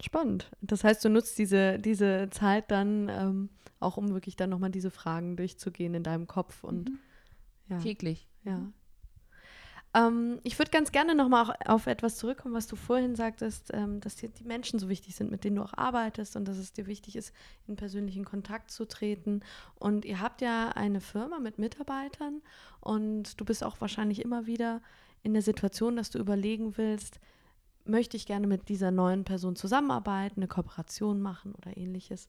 [0.00, 0.50] Spannend.
[0.60, 3.48] Das heißt, du nutzt diese, diese Zeit dann ähm,
[3.80, 6.98] auch, um wirklich dann nochmal diese Fragen durchzugehen in deinem Kopf und mhm.
[7.68, 7.78] ja.
[7.78, 8.28] täglich.
[8.44, 8.60] Ja,
[9.94, 14.16] ähm, ich würde ganz gerne nochmal auf etwas zurückkommen, was du vorhin sagtest, ähm, dass
[14.16, 16.86] dir die Menschen so wichtig sind, mit denen du auch arbeitest und dass es dir
[16.86, 17.32] wichtig ist,
[17.66, 19.40] in persönlichen Kontakt zu treten.
[19.76, 22.42] Und ihr habt ja eine Firma mit Mitarbeitern
[22.80, 24.82] und du bist auch wahrscheinlich immer wieder
[25.22, 27.18] in der Situation, dass du überlegen willst,
[27.88, 32.28] möchte ich gerne mit dieser neuen Person zusammenarbeiten, eine Kooperation machen oder ähnliches.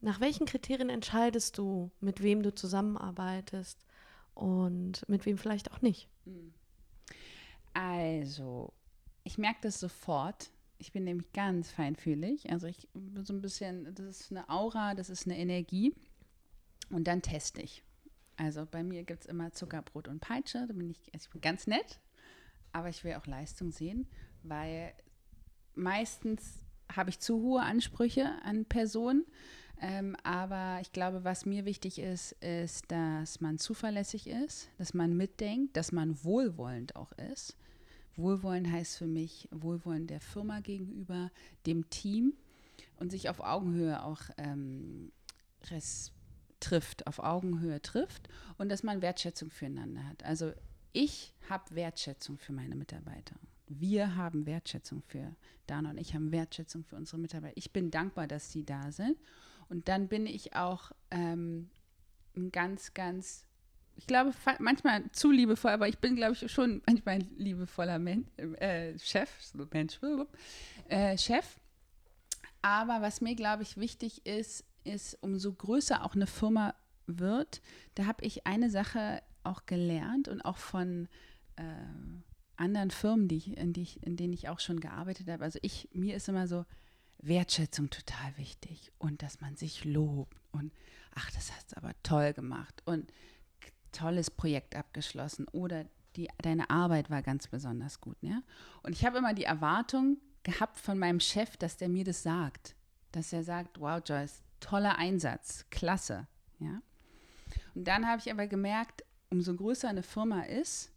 [0.00, 3.84] Nach welchen Kriterien entscheidest du, mit wem du zusammenarbeitest
[4.34, 6.08] und mit wem vielleicht auch nicht?
[7.72, 8.72] Also,
[9.24, 10.50] ich merke das sofort.
[10.78, 12.50] Ich bin nämlich ganz feinfühlig.
[12.50, 15.94] Also ich bin so ein bisschen, das ist eine Aura, das ist eine Energie.
[16.90, 17.82] Und dann teste ich.
[18.36, 20.66] Also bei mir gibt es immer Zuckerbrot und Peitsche.
[20.68, 21.98] Da bin ich, also ich bin ganz nett,
[22.72, 24.06] aber ich will auch Leistung sehen,
[24.48, 24.92] weil
[25.74, 29.24] meistens habe ich zu hohe Ansprüche an Personen.
[29.80, 35.16] Ähm, aber ich glaube, was mir wichtig ist, ist, dass man zuverlässig ist, dass man
[35.16, 37.56] mitdenkt, dass man wohlwollend auch ist
[38.16, 41.30] Wohlwollen heißt für mich Wohlwollen der Firma gegenüber,
[41.66, 42.34] dem Team
[42.96, 45.12] und sich auf Augenhöhe auch ähm,
[46.60, 48.28] trifft, auf Augenhöhe trifft
[48.58, 50.24] und dass man Wertschätzung füreinander hat.
[50.24, 50.52] Also
[50.92, 53.36] ich habe Wertschätzung für meine Mitarbeiter.
[53.66, 55.34] Wir haben Wertschätzung für
[55.66, 57.56] Dana und ich haben Wertschätzung für unsere Mitarbeiter.
[57.56, 59.16] Ich bin dankbar, dass sie da sind.
[59.68, 61.70] Und dann bin ich auch ähm,
[62.36, 63.46] ein ganz, ganz
[63.96, 68.28] ich glaube, manchmal zu liebevoll, aber ich bin, glaube ich, schon manchmal ein liebevoller Men
[68.36, 69.30] äh, Chef,
[69.72, 69.98] Mensch,
[70.88, 71.58] äh, Chef.
[72.60, 76.74] Aber was mir, glaube ich, wichtig ist, ist, umso größer auch eine Firma
[77.06, 77.62] wird,
[77.94, 81.08] da habe ich eine Sache auch gelernt und auch von
[81.56, 81.62] äh,
[82.56, 85.44] anderen Firmen, die ich, in, die ich, in denen ich auch schon gearbeitet habe.
[85.44, 86.64] Also ich, mir ist immer so
[87.18, 90.72] Wertschätzung total wichtig und dass man sich lobt und
[91.14, 93.12] ach, das hast du aber toll gemacht und
[93.92, 95.86] tolles Projekt abgeschlossen oder
[96.16, 98.16] die, deine Arbeit war ganz besonders gut.
[98.20, 98.42] Ja?
[98.82, 102.74] Und ich habe immer die Erwartung gehabt von meinem Chef, dass der mir das sagt.
[103.12, 106.26] Dass er sagt, wow, Joyce, toller Einsatz, klasse.
[106.58, 106.80] Ja?
[107.74, 110.90] Und dann habe ich aber gemerkt, umso größer eine Firma ist,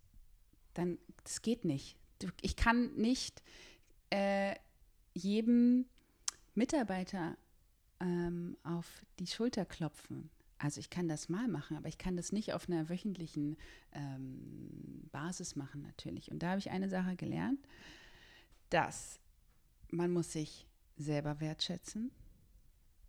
[0.74, 0.98] dann,
[1.30, 1.96] das geht nicht.
[2.42, 3.44] Ich kann nicht
[4.10, 4.56] äh,
[5.14, 5.86] jedem
[6.56, 7.38] Mitarbeiter
[8.00, 10.32] ähm, auf die Schulter klopfen.
[10.58, 13.58] Also ich kann das mal machen, aber ich kann das nicht auf einer wöchentlichen
[13.94, 16.32] ähm, Basis machen natürlich.
[16.32, 17.60] Und da habe ich eine Sache gelernt,
[18.72, 19.20] dass
[19.92, 20.68] man muss sich
[20.98, 22.12] selber wertschätzen.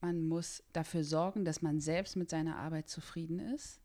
[0.02, 3.79] Man muss dafür sorgen, dass man selbst mit seiner Arbeit zufrieden ist.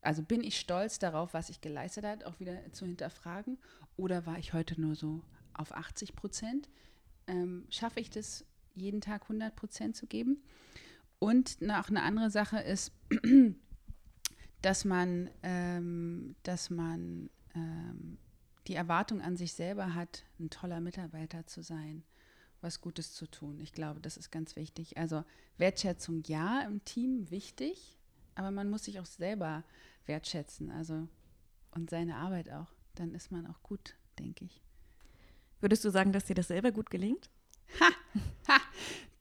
[0.00, 3.58] Also bin ich stolz darauf, was ich geleistet habe, auch wieder zu hinterfragen?
[3.96, 5.22] Oder war ich heute nur so
[5.54, 6.68] auf 80 Prozent?
[7.26, 8.44] Ähm, schaffe ich das,
[8.74, 10.42] jeden Tag 100 Prozent zu geben?
[11.18, 12.92] Und noch eine andere Sache ist,
[14.62, 18.18] dass man, ähm, dass man ähm,
[18.68, 22.04] die Erwartung an sich selber hat, ein toller Mitarbeiter zu sein,
[22.60, 23.60] was Gutes zu tun.
[23.60, 24.96] Ich glaube, das ist ganz wichtig.
[24.96, 25.24] Also
[25.56, 27.98] Wertschätzung ja im Team wichtig,
[28.34, 29.64] aber man muss sich auch selber
[30.08, 31.08] wertschätzen, also
[31.72, 32.68] und seine Arbeit auch.
[32.94, 34.60] Dann ist man auch gut, denke ich.
[35.60, 37.30] Würdest du sagen, dass dir das selber gut gelingt?
[37.80, 37.90] Ha,
[38.48, 38.60] ha,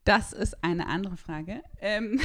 [0.04, 1.62] das ist eine andere Frage.
[1.82, 2.20] Ähm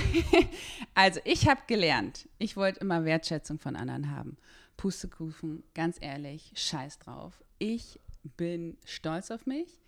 [0.94, 4.36] also ich habe gelernt, ich wollte immer Wertschätzung von anderen haben.
[4.76, 7.42] Pustekuchen, ganz ehrlich, scheiß drauf.
[7.58, 7.98] Ich
[8.36, 9.80] bin stolz auf mich,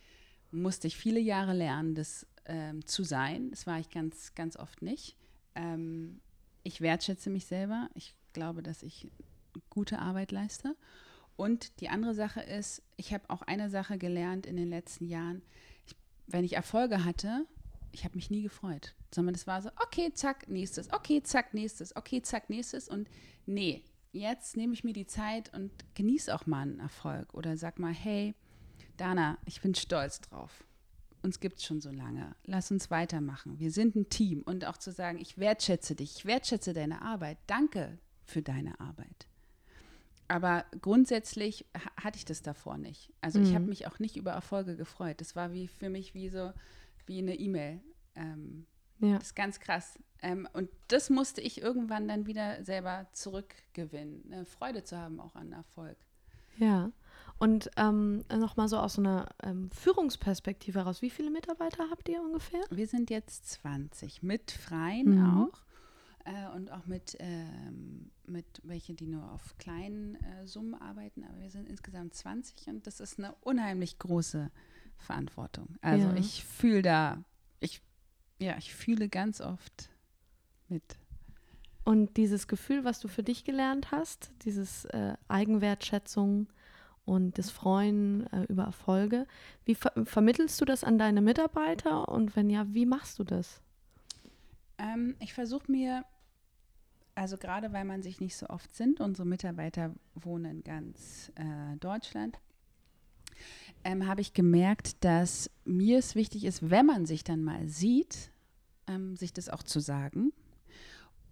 [0.50, 3.50] musste ich viele Jahre lernen, das ähm, zu sein.
[3.50, 5.16] Das war ich ganz, ganz oft nicht.
[5.54, 6.20] Ähm,
[6.62, 7.88] ich wertschätze mich selber.
[7.94, 9.08] Ich glaube, dass ich
[9.70, 10.76] gute Arbeit leiste.
[11.36, 15.42] Und die andere Sache ist, ich habe auch eine Sache gelernt in den letzten Jahren.
[15.86, 17.46] Ich, wenn ich Erfolge hatte,
[17.92, 21.96] ich habe mich nie gefreut, sondern es war so, okay, zack, nächstes, okay, zack, nächstes,
[21.96, 23.08] okay, zack, nächstes und
[23.46, 27.78] nee, jetzt nehme ich mir die Zeit und genieße auch mal einen Erfolg oder sag
[27.78, 28.34] mal, hey,
[28.96, 30.64] Dana, ich bin stolz drauf.
[31.22, 32.36] Uns gibt es schon so lange.
[32.44, 33.58] Lass uns weitermachen.
[33.58, 34.42] Wir sind ein Team.
[34.42, 37.38] Und auch zu sagen, ich wertschätze dich, ich wertschätze deine Arbeit.
[37.46, 39.26] Danke für deine Arbeit.
[40.28, 41.66] Aber grundsätzlich
[42.00, 43.12] hatte ich das davor nicht.
[43.20, 43.44] Also mhm.
[43.46, 45.20] ich habe mich auch nicht über Erfolge gefreut.
[45.20, 46.52] Das war wie für mich wie so,
[47.06, 47.80] wie eine E-Mail.
[48.14, 48.66] Ähm,
[49.00, 49.18] ja.
[49.18, 49.98] Das ist ganz krass.
[50.22, 55.34] Ähm, und das musste ich irgendwann dann wieder selber zurückgewinnen, eine Freude zu haben auch
[55.34, 55.98] an Erfolg.
[56.56, 56.90] Ja.
[57.38, 62.22] Und ähm, nochmal so aus so einer ähm, Führungsperspektive heraus, wie viele Mitarbeiter habt ihr
[62.22, 62.62] ungefähr?
[62.70, 65.42] Wir sind jetzt 20, mit Freien mhm.
[65.42, 65.64] auch
[66.24, 71.40] äh, und auch mit, ähm, mit welche, die nur auf kleinen äh, Summen arbeiten, aber
[71.40, 74.50] wir sind insgesamt 20 und das ist eine unheimlich große
[74.96, 75.76] Verantwortung.
[75.82, 76.16] Also ja.
[76.16, 77.24] ich fühle da,
[77.60, 77.82] ich,
[78.38, 79.90] ja, ich fühle ganz oft
[80.68, 80.82] mit.
[81.84, 86.48] Und dieses Gefühl, was du für dich gelernt hast, dieses äh, Eigenwertschätzung
[87.04, 89.26] und das Freuen äh, über Erfolge,
[89.66, 93.60] wie ver vermittelst du das an deine Mitarbeiter und wenn ja, wie machst du das?
[94.78, 96.04] Ähm, ich versuche mir,
[97.14, 101.76] also gerade weil man sich nicht so oft sind, unsere Mitarbeiter wohnen in ganz äh,
[101.78, 102.38] Deutschland,
[103.84, 108.30] ähm, habe ich gemerkt, dass mir es wichtig ist, wenn man sich dann mal sieht,
[108.86, 110.32] ähm, sich das auch zu sagen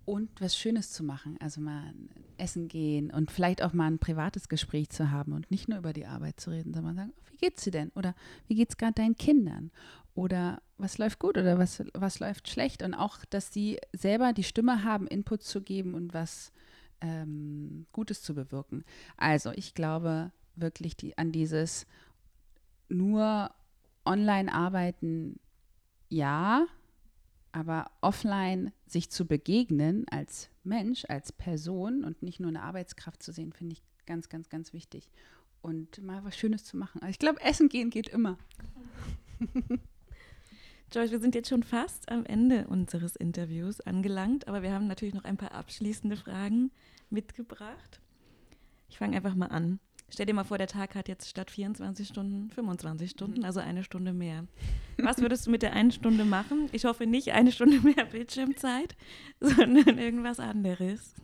[0.04, 1.36] und was Schönes zu machen.
[1.40, 1.94] Also mal
[2.38, 5.92] essen gehen und vielleicht auch mal ein privates Gespräch zu haben und nicht nur über
[5.92, 7.90] die Arbeit zu reden, sondern sagen, wie geht's dir denn?
[7.94, 8.14] Oder
[8.46, 9.70] wie geht's gerade deinen Kindern?
[10.14, 12.82] Oder was läuft gut oder was, was läuft schlecht?
[12.82, 16.52] Und auch, dass die selber die Stimme haben, Input zu geben und was
[17.00, 18.84] ähm, Gutes zu bewirken.
[19.16, 21.86] Also ich glaube wirklich die, an dieses
[22.88, 23.50] nur
[24.04, 25.40] online arbeiten,
[26.08, 26.66] ja,
[27.52, 33.32] aber offline sich zu begegnen als Mensch, als Person und nicht nur eine Arbeitskraft zu
[33.32, 35.10] sehen, finde ich ganz, ganz, ganz wichtig.
[35.60, 37.00] Und mal was Schönes zu machen.
[37.02, 38.36] Also ich glaube, Essen gehen geht immer.
[40.92, 45.14] Joyce, wir sind jetzt schon fast am Ende unseres Interviews angelangt, aber wir haben natürlich
[45.14, 46.70] noch ein paar abschließende Fragen
[47.08, 48.00] mitgebracht.
[48.90, 49.80] Ich fange einfach mal an.
[50.10, 53.44] Stell dir mal vor, der Tag hat jetzt statt 24 Stunden 25 Stunden, mhm.
[53.46, 54.46] also eine Stunde mehr.
[54.98, 56.68] Was würdest du mit der einen Stunde machen?
[56.72, 58.94] Ich hoffe nicht eine Stunde mehr Bildschirmzeit,
[59.40, 61.14] sondern irgendwas anderes.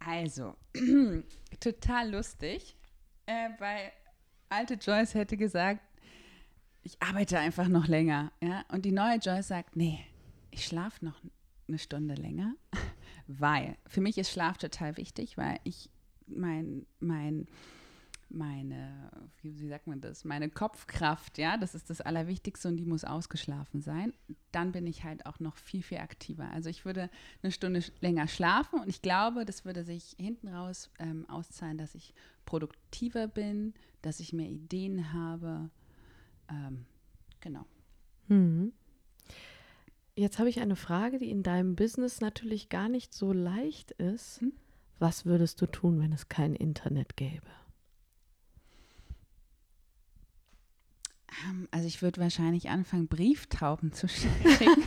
[0.00, 0.56] Also,
[1.60, 2.74] total lustig,
[3.26, 3.92] äh, weil
[4.48, 5.82] alte Joyce hätte gesagt,
[6.88, 8.32] ich arbeite einfach noch länger.
[8.40, 8.64] Ja?
[8.72, 10.00] Und die neue Joyce sagt, nee,
[10.50, 11.20] ich schlafe noch
[11.68, 12.54] eine Stunde länger,
[13.26, 15.90] weil für mich ist Schlaf total wichtig, weil ich
[16.26, 17.46] mein, mein,
[18.30, 19.10] meine,
[19.42, 23.82] wie sagt man das, meine Kopfkraft, ja, das ist das Allerwichtigste und die muss ausgeschlafen
[23.82, 24.14] sein.
[24.50, 26.50] Dann bin ich halt auch noch viel, viel aktiver.
[26.52, 27.10] Also ich würde
[27.42, 31.94] eine Stunde länger schlafen und ich glaube, das würde sich hinten raus ähm, auszahlen, dass
[31.94, 32.14] ich
[32.46, 35.68] produktiver bin, dass ich mehr Ideen habe.
[36.50, 36.86] Ähm,
[37.40, 37.64] genau.
[38.28, 38.72] Mhm.
[40.14, 44.40] Jetzt habe ich eine Frage, die in deinem Business natürlich gar nicht so leicht ist.
[44.40, 44.52] Hm?
[44.98, 47.46] Was würdest du tun, wenn es kein Internet gäbe?
[51.46, 54.84] Ähm, also ich würde wahrscheinlich anfangen, Brieftauben zu schicken.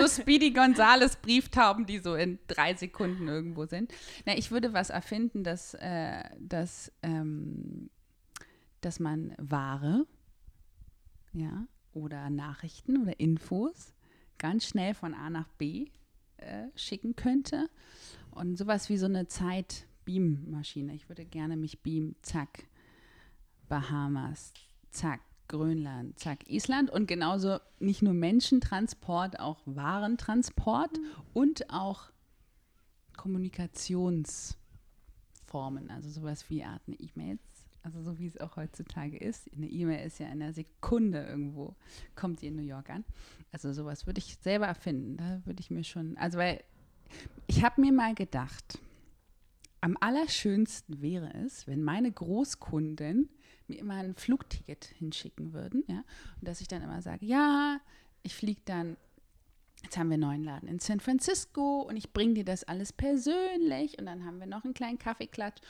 [0.00, 3.92] so Speedy Gonzales Brieftauben, die so in drei Sekunden irgendwo sind.
[4.26, 7.90] Na, ich würde was erfinden, dass, äh, dass, ähm,
[8.80, 10.06] dass man Ware
[11.32, 13.92] ja, oder Nachrichten oder Infos
[14.38, 15.86] ganz schnell von A nach B
[16.38, 17.68] äh, schicken könnte.
[18.30, 20.94] Und sowas wie so eine Zeit-Beam-Maschine.
[20.94, 22.66] Ich würde gerne mich beamen, zack,
[23.68, 24.52] Bahamas,
[24.90, 26.90] zack, Grönland, zack, Island.
[26.90, 31.04] Und genauso nicht nur Menschentransport, auch Warentransport mhm.
[31.34, 32.10] und auch
[33.16, 37.42] Kommunikationsformen, also sowas wie Arten E-Mails,
[37.82, 39.50] also so wie es auch heutzutage ist.
[39.54, 41.74] Eine E-Mail ist ja in einer Sekunde irgendwo,
[42.14, 43.04] kommt die in New York an.
[43.52, 45.16] Also sowas würde ich selber erfinden.
[45.16, 46.62] Da würde ich mir schon, also weil
[47.46, 48.78] ich habe mir mal gedacht,
[49.80, 53.30] am allerschönsten wäre es, wenn meine Großkunden
[53.66, 56.04] mir immer ein Flugticket hinschicken würden, ja,
[56.38, 57.80] und dass ich dann immer sage, ja,
[58.22, 58.96] ich fliege dann,
[59.82, 62.92] jetzt haben wir einen neuen Laden in San Francisco und ich bringe dir das alles
[62.92, 65.60] persönlich und dann haben wir noch einen kleinen Kaffeeklatsch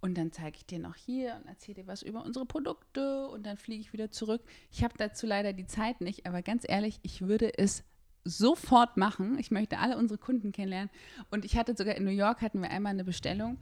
[0.00, 3.44] und dann zeige ich dir noch hier und erzähle dir was über unsere Produkte und
[3.44, 4.42] dann fliege ich wieder zurück.
[4.70, 7.84] Ich habe dazu leider die Zeit nicht, aber ganz ehrlich, ich würde es
[8.24, 9.38] sofort machen.
[9.38, 10.90] Ich möchte alle unsere Kunden kennenlernen.
[11.30, 13.58] Und ich hatte sogar in New York hatten wir einmal eine Bestellung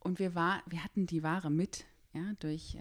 [0.00, 2.80] und wir war, wir hatten die Ware mit, ja, durch, äh,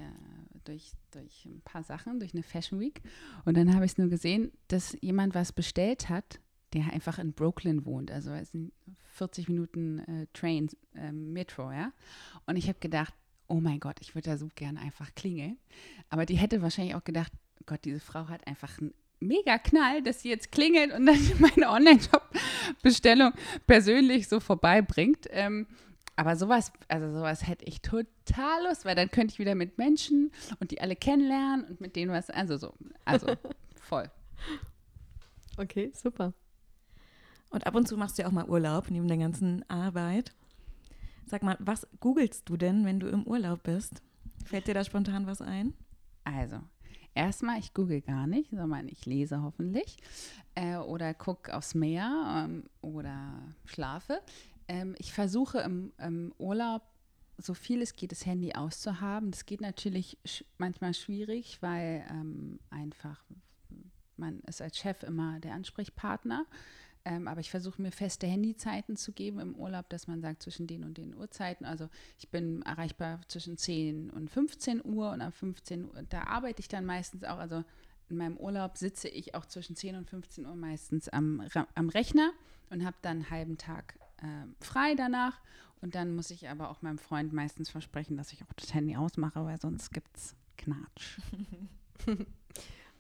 [0.64, 3.02] durch, durch ein paar Sachen, durch eine Fashion Week.
[3.46, 6.40] Und dann habe ich es nur gesehen, dass jemand was bestellt hat,
[6.76, 8.72] der einfach in Brooklyn wohnt, also es sind
[9.16, 11.92] 40 Minuten äh, Train, äh, Metro, ja.
[12.46, 13.14] Und ich habe gedacht,
[13.48, 15.58] oh mein Gott, ich würde da so gerne einfach klingeln.
[16.10, 17.32] Aber die hätte wahrscheinlich auch gedacht,
[17.66, 21.70] Gott, diese Frau hat einfach einen mega Knall, dass sie jetzt klingelt und dann meine
[21.70, 23.34] Online-Shop-Bestellung
[23.68, 25.28] persönlich so vorbeibringt.
[25.32, 25.68] Ähm,
[26.16, 30.32] aber sowas, also sowas hätte ich total Lust, weil dann könnte ich wieder mit Menschen
[30.60, 32.74] und die alle kennenlernen und mit denen was, also so,
[33.04, 33.36] also
[33.82, 34.10] voll.
[35.58, 36.34] Okay, super.
[37.56, 40.34] Und ab und zu machst du ja auch mal Urlaub neben der ganzen Arbeit.
[41.26, 44.02] Sag mal, was googelst du denn, wenn du im Urlaub bist?
[44.44, 45.74] Fällt dir da spontan was ein?
[46.26, 46.60] Also,
[47.14, 49.96] erstmal, ich google gar nicht, sondern ich lese hoffentlich
[50.56, 54.20] äh, oder gucke aufs Meer ähm, oder schlafe.
[54.68, 56.82] Ähm, ich versuche im, im, Urlaub
[57.38, 59.32] so viel es geht, das Handy auszuhaben.
[59.32, 63.24] Das geht natürlich sch manchmal schwierig, weil ähm, einfach
[64.18, 66.46] man ist als Chef immer der Ansprechpartner.
[67.08, 70.66] Ähm, aber ich versuche mir feste Handyzeiten zu geben im Urlaub, dass man sagt, zwischen
[70.66, 71.64] den und den Uhrzeiten.
[71.64, 71.88] Also
[72.18, 76.68] ich bin erreichbar zwischen 10 und 15 Uhr und ab 15 Uhr, da arbeite ich
[76.68, 77.38] dann meistens auch.
[77.38, 77.64] Also
[78.10, 81.44] in meinem Urlaub sitze ich auch zwischen 10 und 15 Uhr meistens am,
[81.76, 82.32] am Rechner
[82.72, 85.40] und habe dann einen halben Tag äh, frei danach.
[85.82, 88.96] Und dann muss ich aber auch meinem Freund meistens versprechen, dass ich auch das Handy
[88.96, 91.20] ausmache, weil sonst gibt es Knatsch.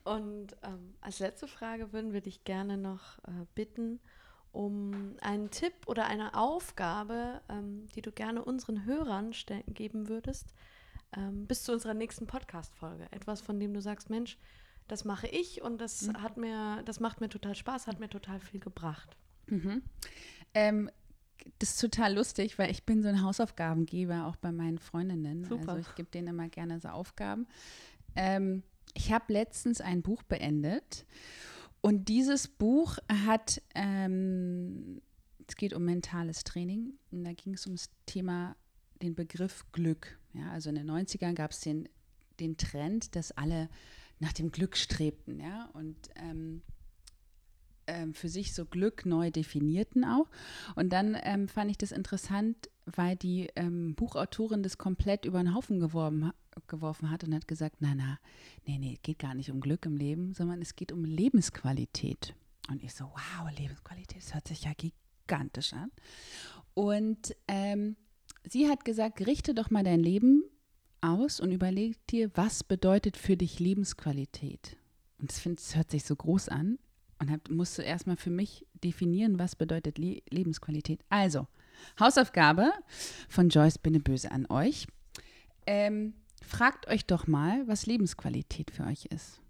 [0.05, 3.99] Und ähm, als letzte Frage würden wir dich gerne noch äh, bitten,
[4.51, 9.31] um einen Tipp oder eine Aufgabe, ähm, die du gerne unseren Hörern
[9.65, 10.53] geben würdest,
[11.17, 13.07] ähm, bis zu unserer nächsten Podcast-Folge.
[13.09, 14.37] Etwas, von dem du sagst, Mensch,
[14.87, 16.21] das mache ich und das mhm.
[16.21, 19.17] hat mir, das macht mir total Spaß, hat mir total viel gebracht.
[19.47, 19.81] Mhm.
[20.53, 20.91] Ähm,
[21.57, 25.45] das ist total lustig, weil ich bin so ein Hausaufgabengeber auch bei meinen Freundinnen.
[25.45, 25.73] Super.
[25.73, 27.47] Also ich gebe denen immer gerne so Aufgaben.
[28.15, 28.61] Ähm,
[28.93, 31.05] ich habe letztens ein Buch beendet
[31.81, 35.01] und dieses Buch hat, ähm,
[35.47, 38.55] es geht um mentales Training und da ging es ums Thema,
[39.01, 40.19] den Begriff Glück.
[40.33, 41.87] Ja, also in den 90ern gab es den,
[42.39, 43.69] den Trend, dass alle
[44.19, 45.39] nach dem Glück strebten.
[45.39, 46.61] Ja, und ähm,
[47.87, 50.29] ähm, für sich so Glück neu definierten auch.
[50.75, 55.55] Und dann ähm, fand ich das interessant, weil die ähm, Buchautorin das komplett über den
[55.55, 56.31] Haufen geworben,
[56.67, 58.19] geworfen hat und hat gesagt, na, na,
[58.65, 62.35] nee, nee, geht gar nicht um Glück im Leben, sondern es geht um Lebensqualität.
[62.69, 65.91] Und ich so, wow, Lebensqualität, das hört sich ja gigantisch an.
[66.73, 67.95] Und ähm,
[68.47, 70.43] sie hat gesagt, richte doch mal dein Leben
[71.01, 74.77] aus und überleg dir, was bedeutet für dich Lebensqualität.
[75.19, 76.77] Und das, find, das hört sich so groß an
[77.19, 81.01] und hab, musste erstmal für mich definieren, was bedeutet Le Lebensqualität.
[81.09, 81.47] Also,
[81.99, 82.71] Hausaufgabe
[83.29, 84.87] von Joyce Binneböse an euch.
[85.65, 86.13] Ähm,
[86.43, 89.41] fragt euch doch mal, was Lebensqualität für euch ist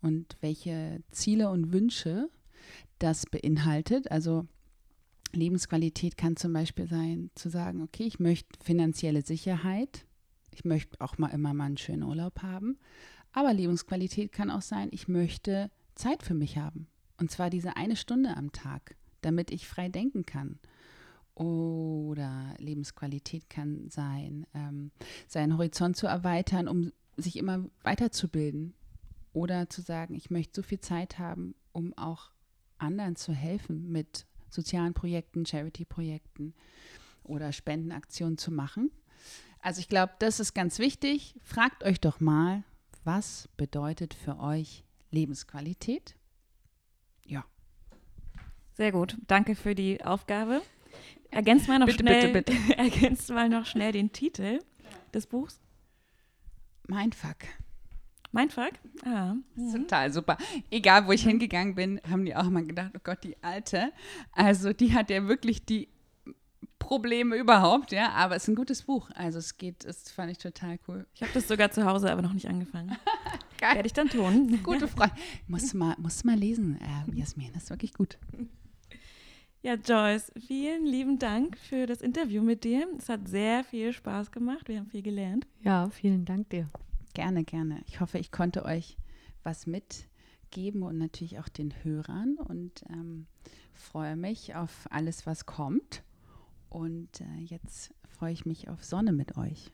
[0.00, 2.28] und welche Ziele und Wünsche
[2.98, 4.10] das beinhaltet.
[4.10, 4.46] Also
[5.32, 10.06] Lebensqualität kann zum Beispiel sein, zu sagen, okay, ich möchte finanzielle Sicherheit,
[10.50, 12.78] ich möchte auch mal immer mal einen schönen Urlaub haben,
[13.32, 16.88] aber Lebensqualität kann auch sein, ich möchte Zeit für mich haben.
[17.18, 20.58] Und zwar diese eine Stunde am Tag, damit ich frei denken kann.
[21.40, 24.90] Oder Lebensqualität kann sein, ähm,
[25.26, 28.74] seinen Horizont zu erweitern, um sich immer weiterzubilden.
[29.32, 32.30] Oder zu sagen, ich möchte so viel Zeit haben, um auch
[32.76, 36.52] anderen zu helfen mit sozialen Projekten, Charity-Projekten
[37.22, 38.90] oder Spendenaktionen zu machen.
[39.60, 41.36] Also ich glaube, das ist ganz wichtig.
[41.42, 42.64] Fragt euch doch mal,
[43.02, 46.16] was bedeutet für euch Lebensqualität?
[47.24, 47.46] Ja.
[48.74, 49.16] Sehr gut.
[49.26, 50.60] Danke für die Aufgabe.
[51.30, 52.78] Ergänzt mal noch bitte, schnell, bitte, bitte.
[52.78, 54.60] ergänzt mal noch schnell den Titel
[55.14, 55.60] des Buchs.
[56.88, 57.36] Mindfuck.
[58.32, 58.72] Mindfuck?
[59.04, 59.34] Ah.
[59.56, 59.82] Das ist mhm.
[59.82, 60.38] total super.
[60.70, 63.92] Egal, wo ich hingegangen bin, haben die auch mal gedacht, oh Gott, die Alte.
[64.32, 65.88] Also die hat ja wirklich die
[66.78, 68.10] Probleme überhaupt, ja.
[68.10, 69.10] Aber es ist ein gutes Buch.
[69.14, 71.06] Also es geht, das fand ich total cool.
[71.14, 72.96] Ich habe das sogar zu Hause, aber noch nicht angefangen.
[73.58, 73.74] Geil.
[73.74, 74.60] Werde ich dann tun.
[74.62, 75.12] Gute Frage.
[75.46, 77.50] Musst du mal, musst du mal lesen, äh, Jasmin.
[77.52, 78.18] Das ist wirklich gut.
[79.62, 82.88] Ja, Joyce, vielen lieben Dank für das Interview mit dir.
[82.96, 84.68] Es hat sehr viel Spaß gemacht.
[84.68, 85.46] Wir haben viel gelernt.
[85.60, 86.70] Ja, vielen Dank dir.
[87.12, 87.82] Gerne, gerne.
[87.86, 88.96] Ich hoffe, ich konnte euch
[89.42, 93.26] was mitgeben und natürlich auch den Hörern und ähm,
[93.74, 96.04] freue mich auf alles, was kommt.
[96.70, 99.70] Und äh, jetzt freue ich mich auf Sonne mit euch.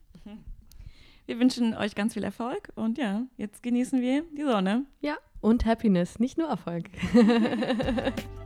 [1.27, 4.85] Wir wünschen euch ganz viel Erfolg und ja, jetzt genießen wir die Sonne.
[5.01, 6.91] Ja, und Happiness, nicht nur Erfolg.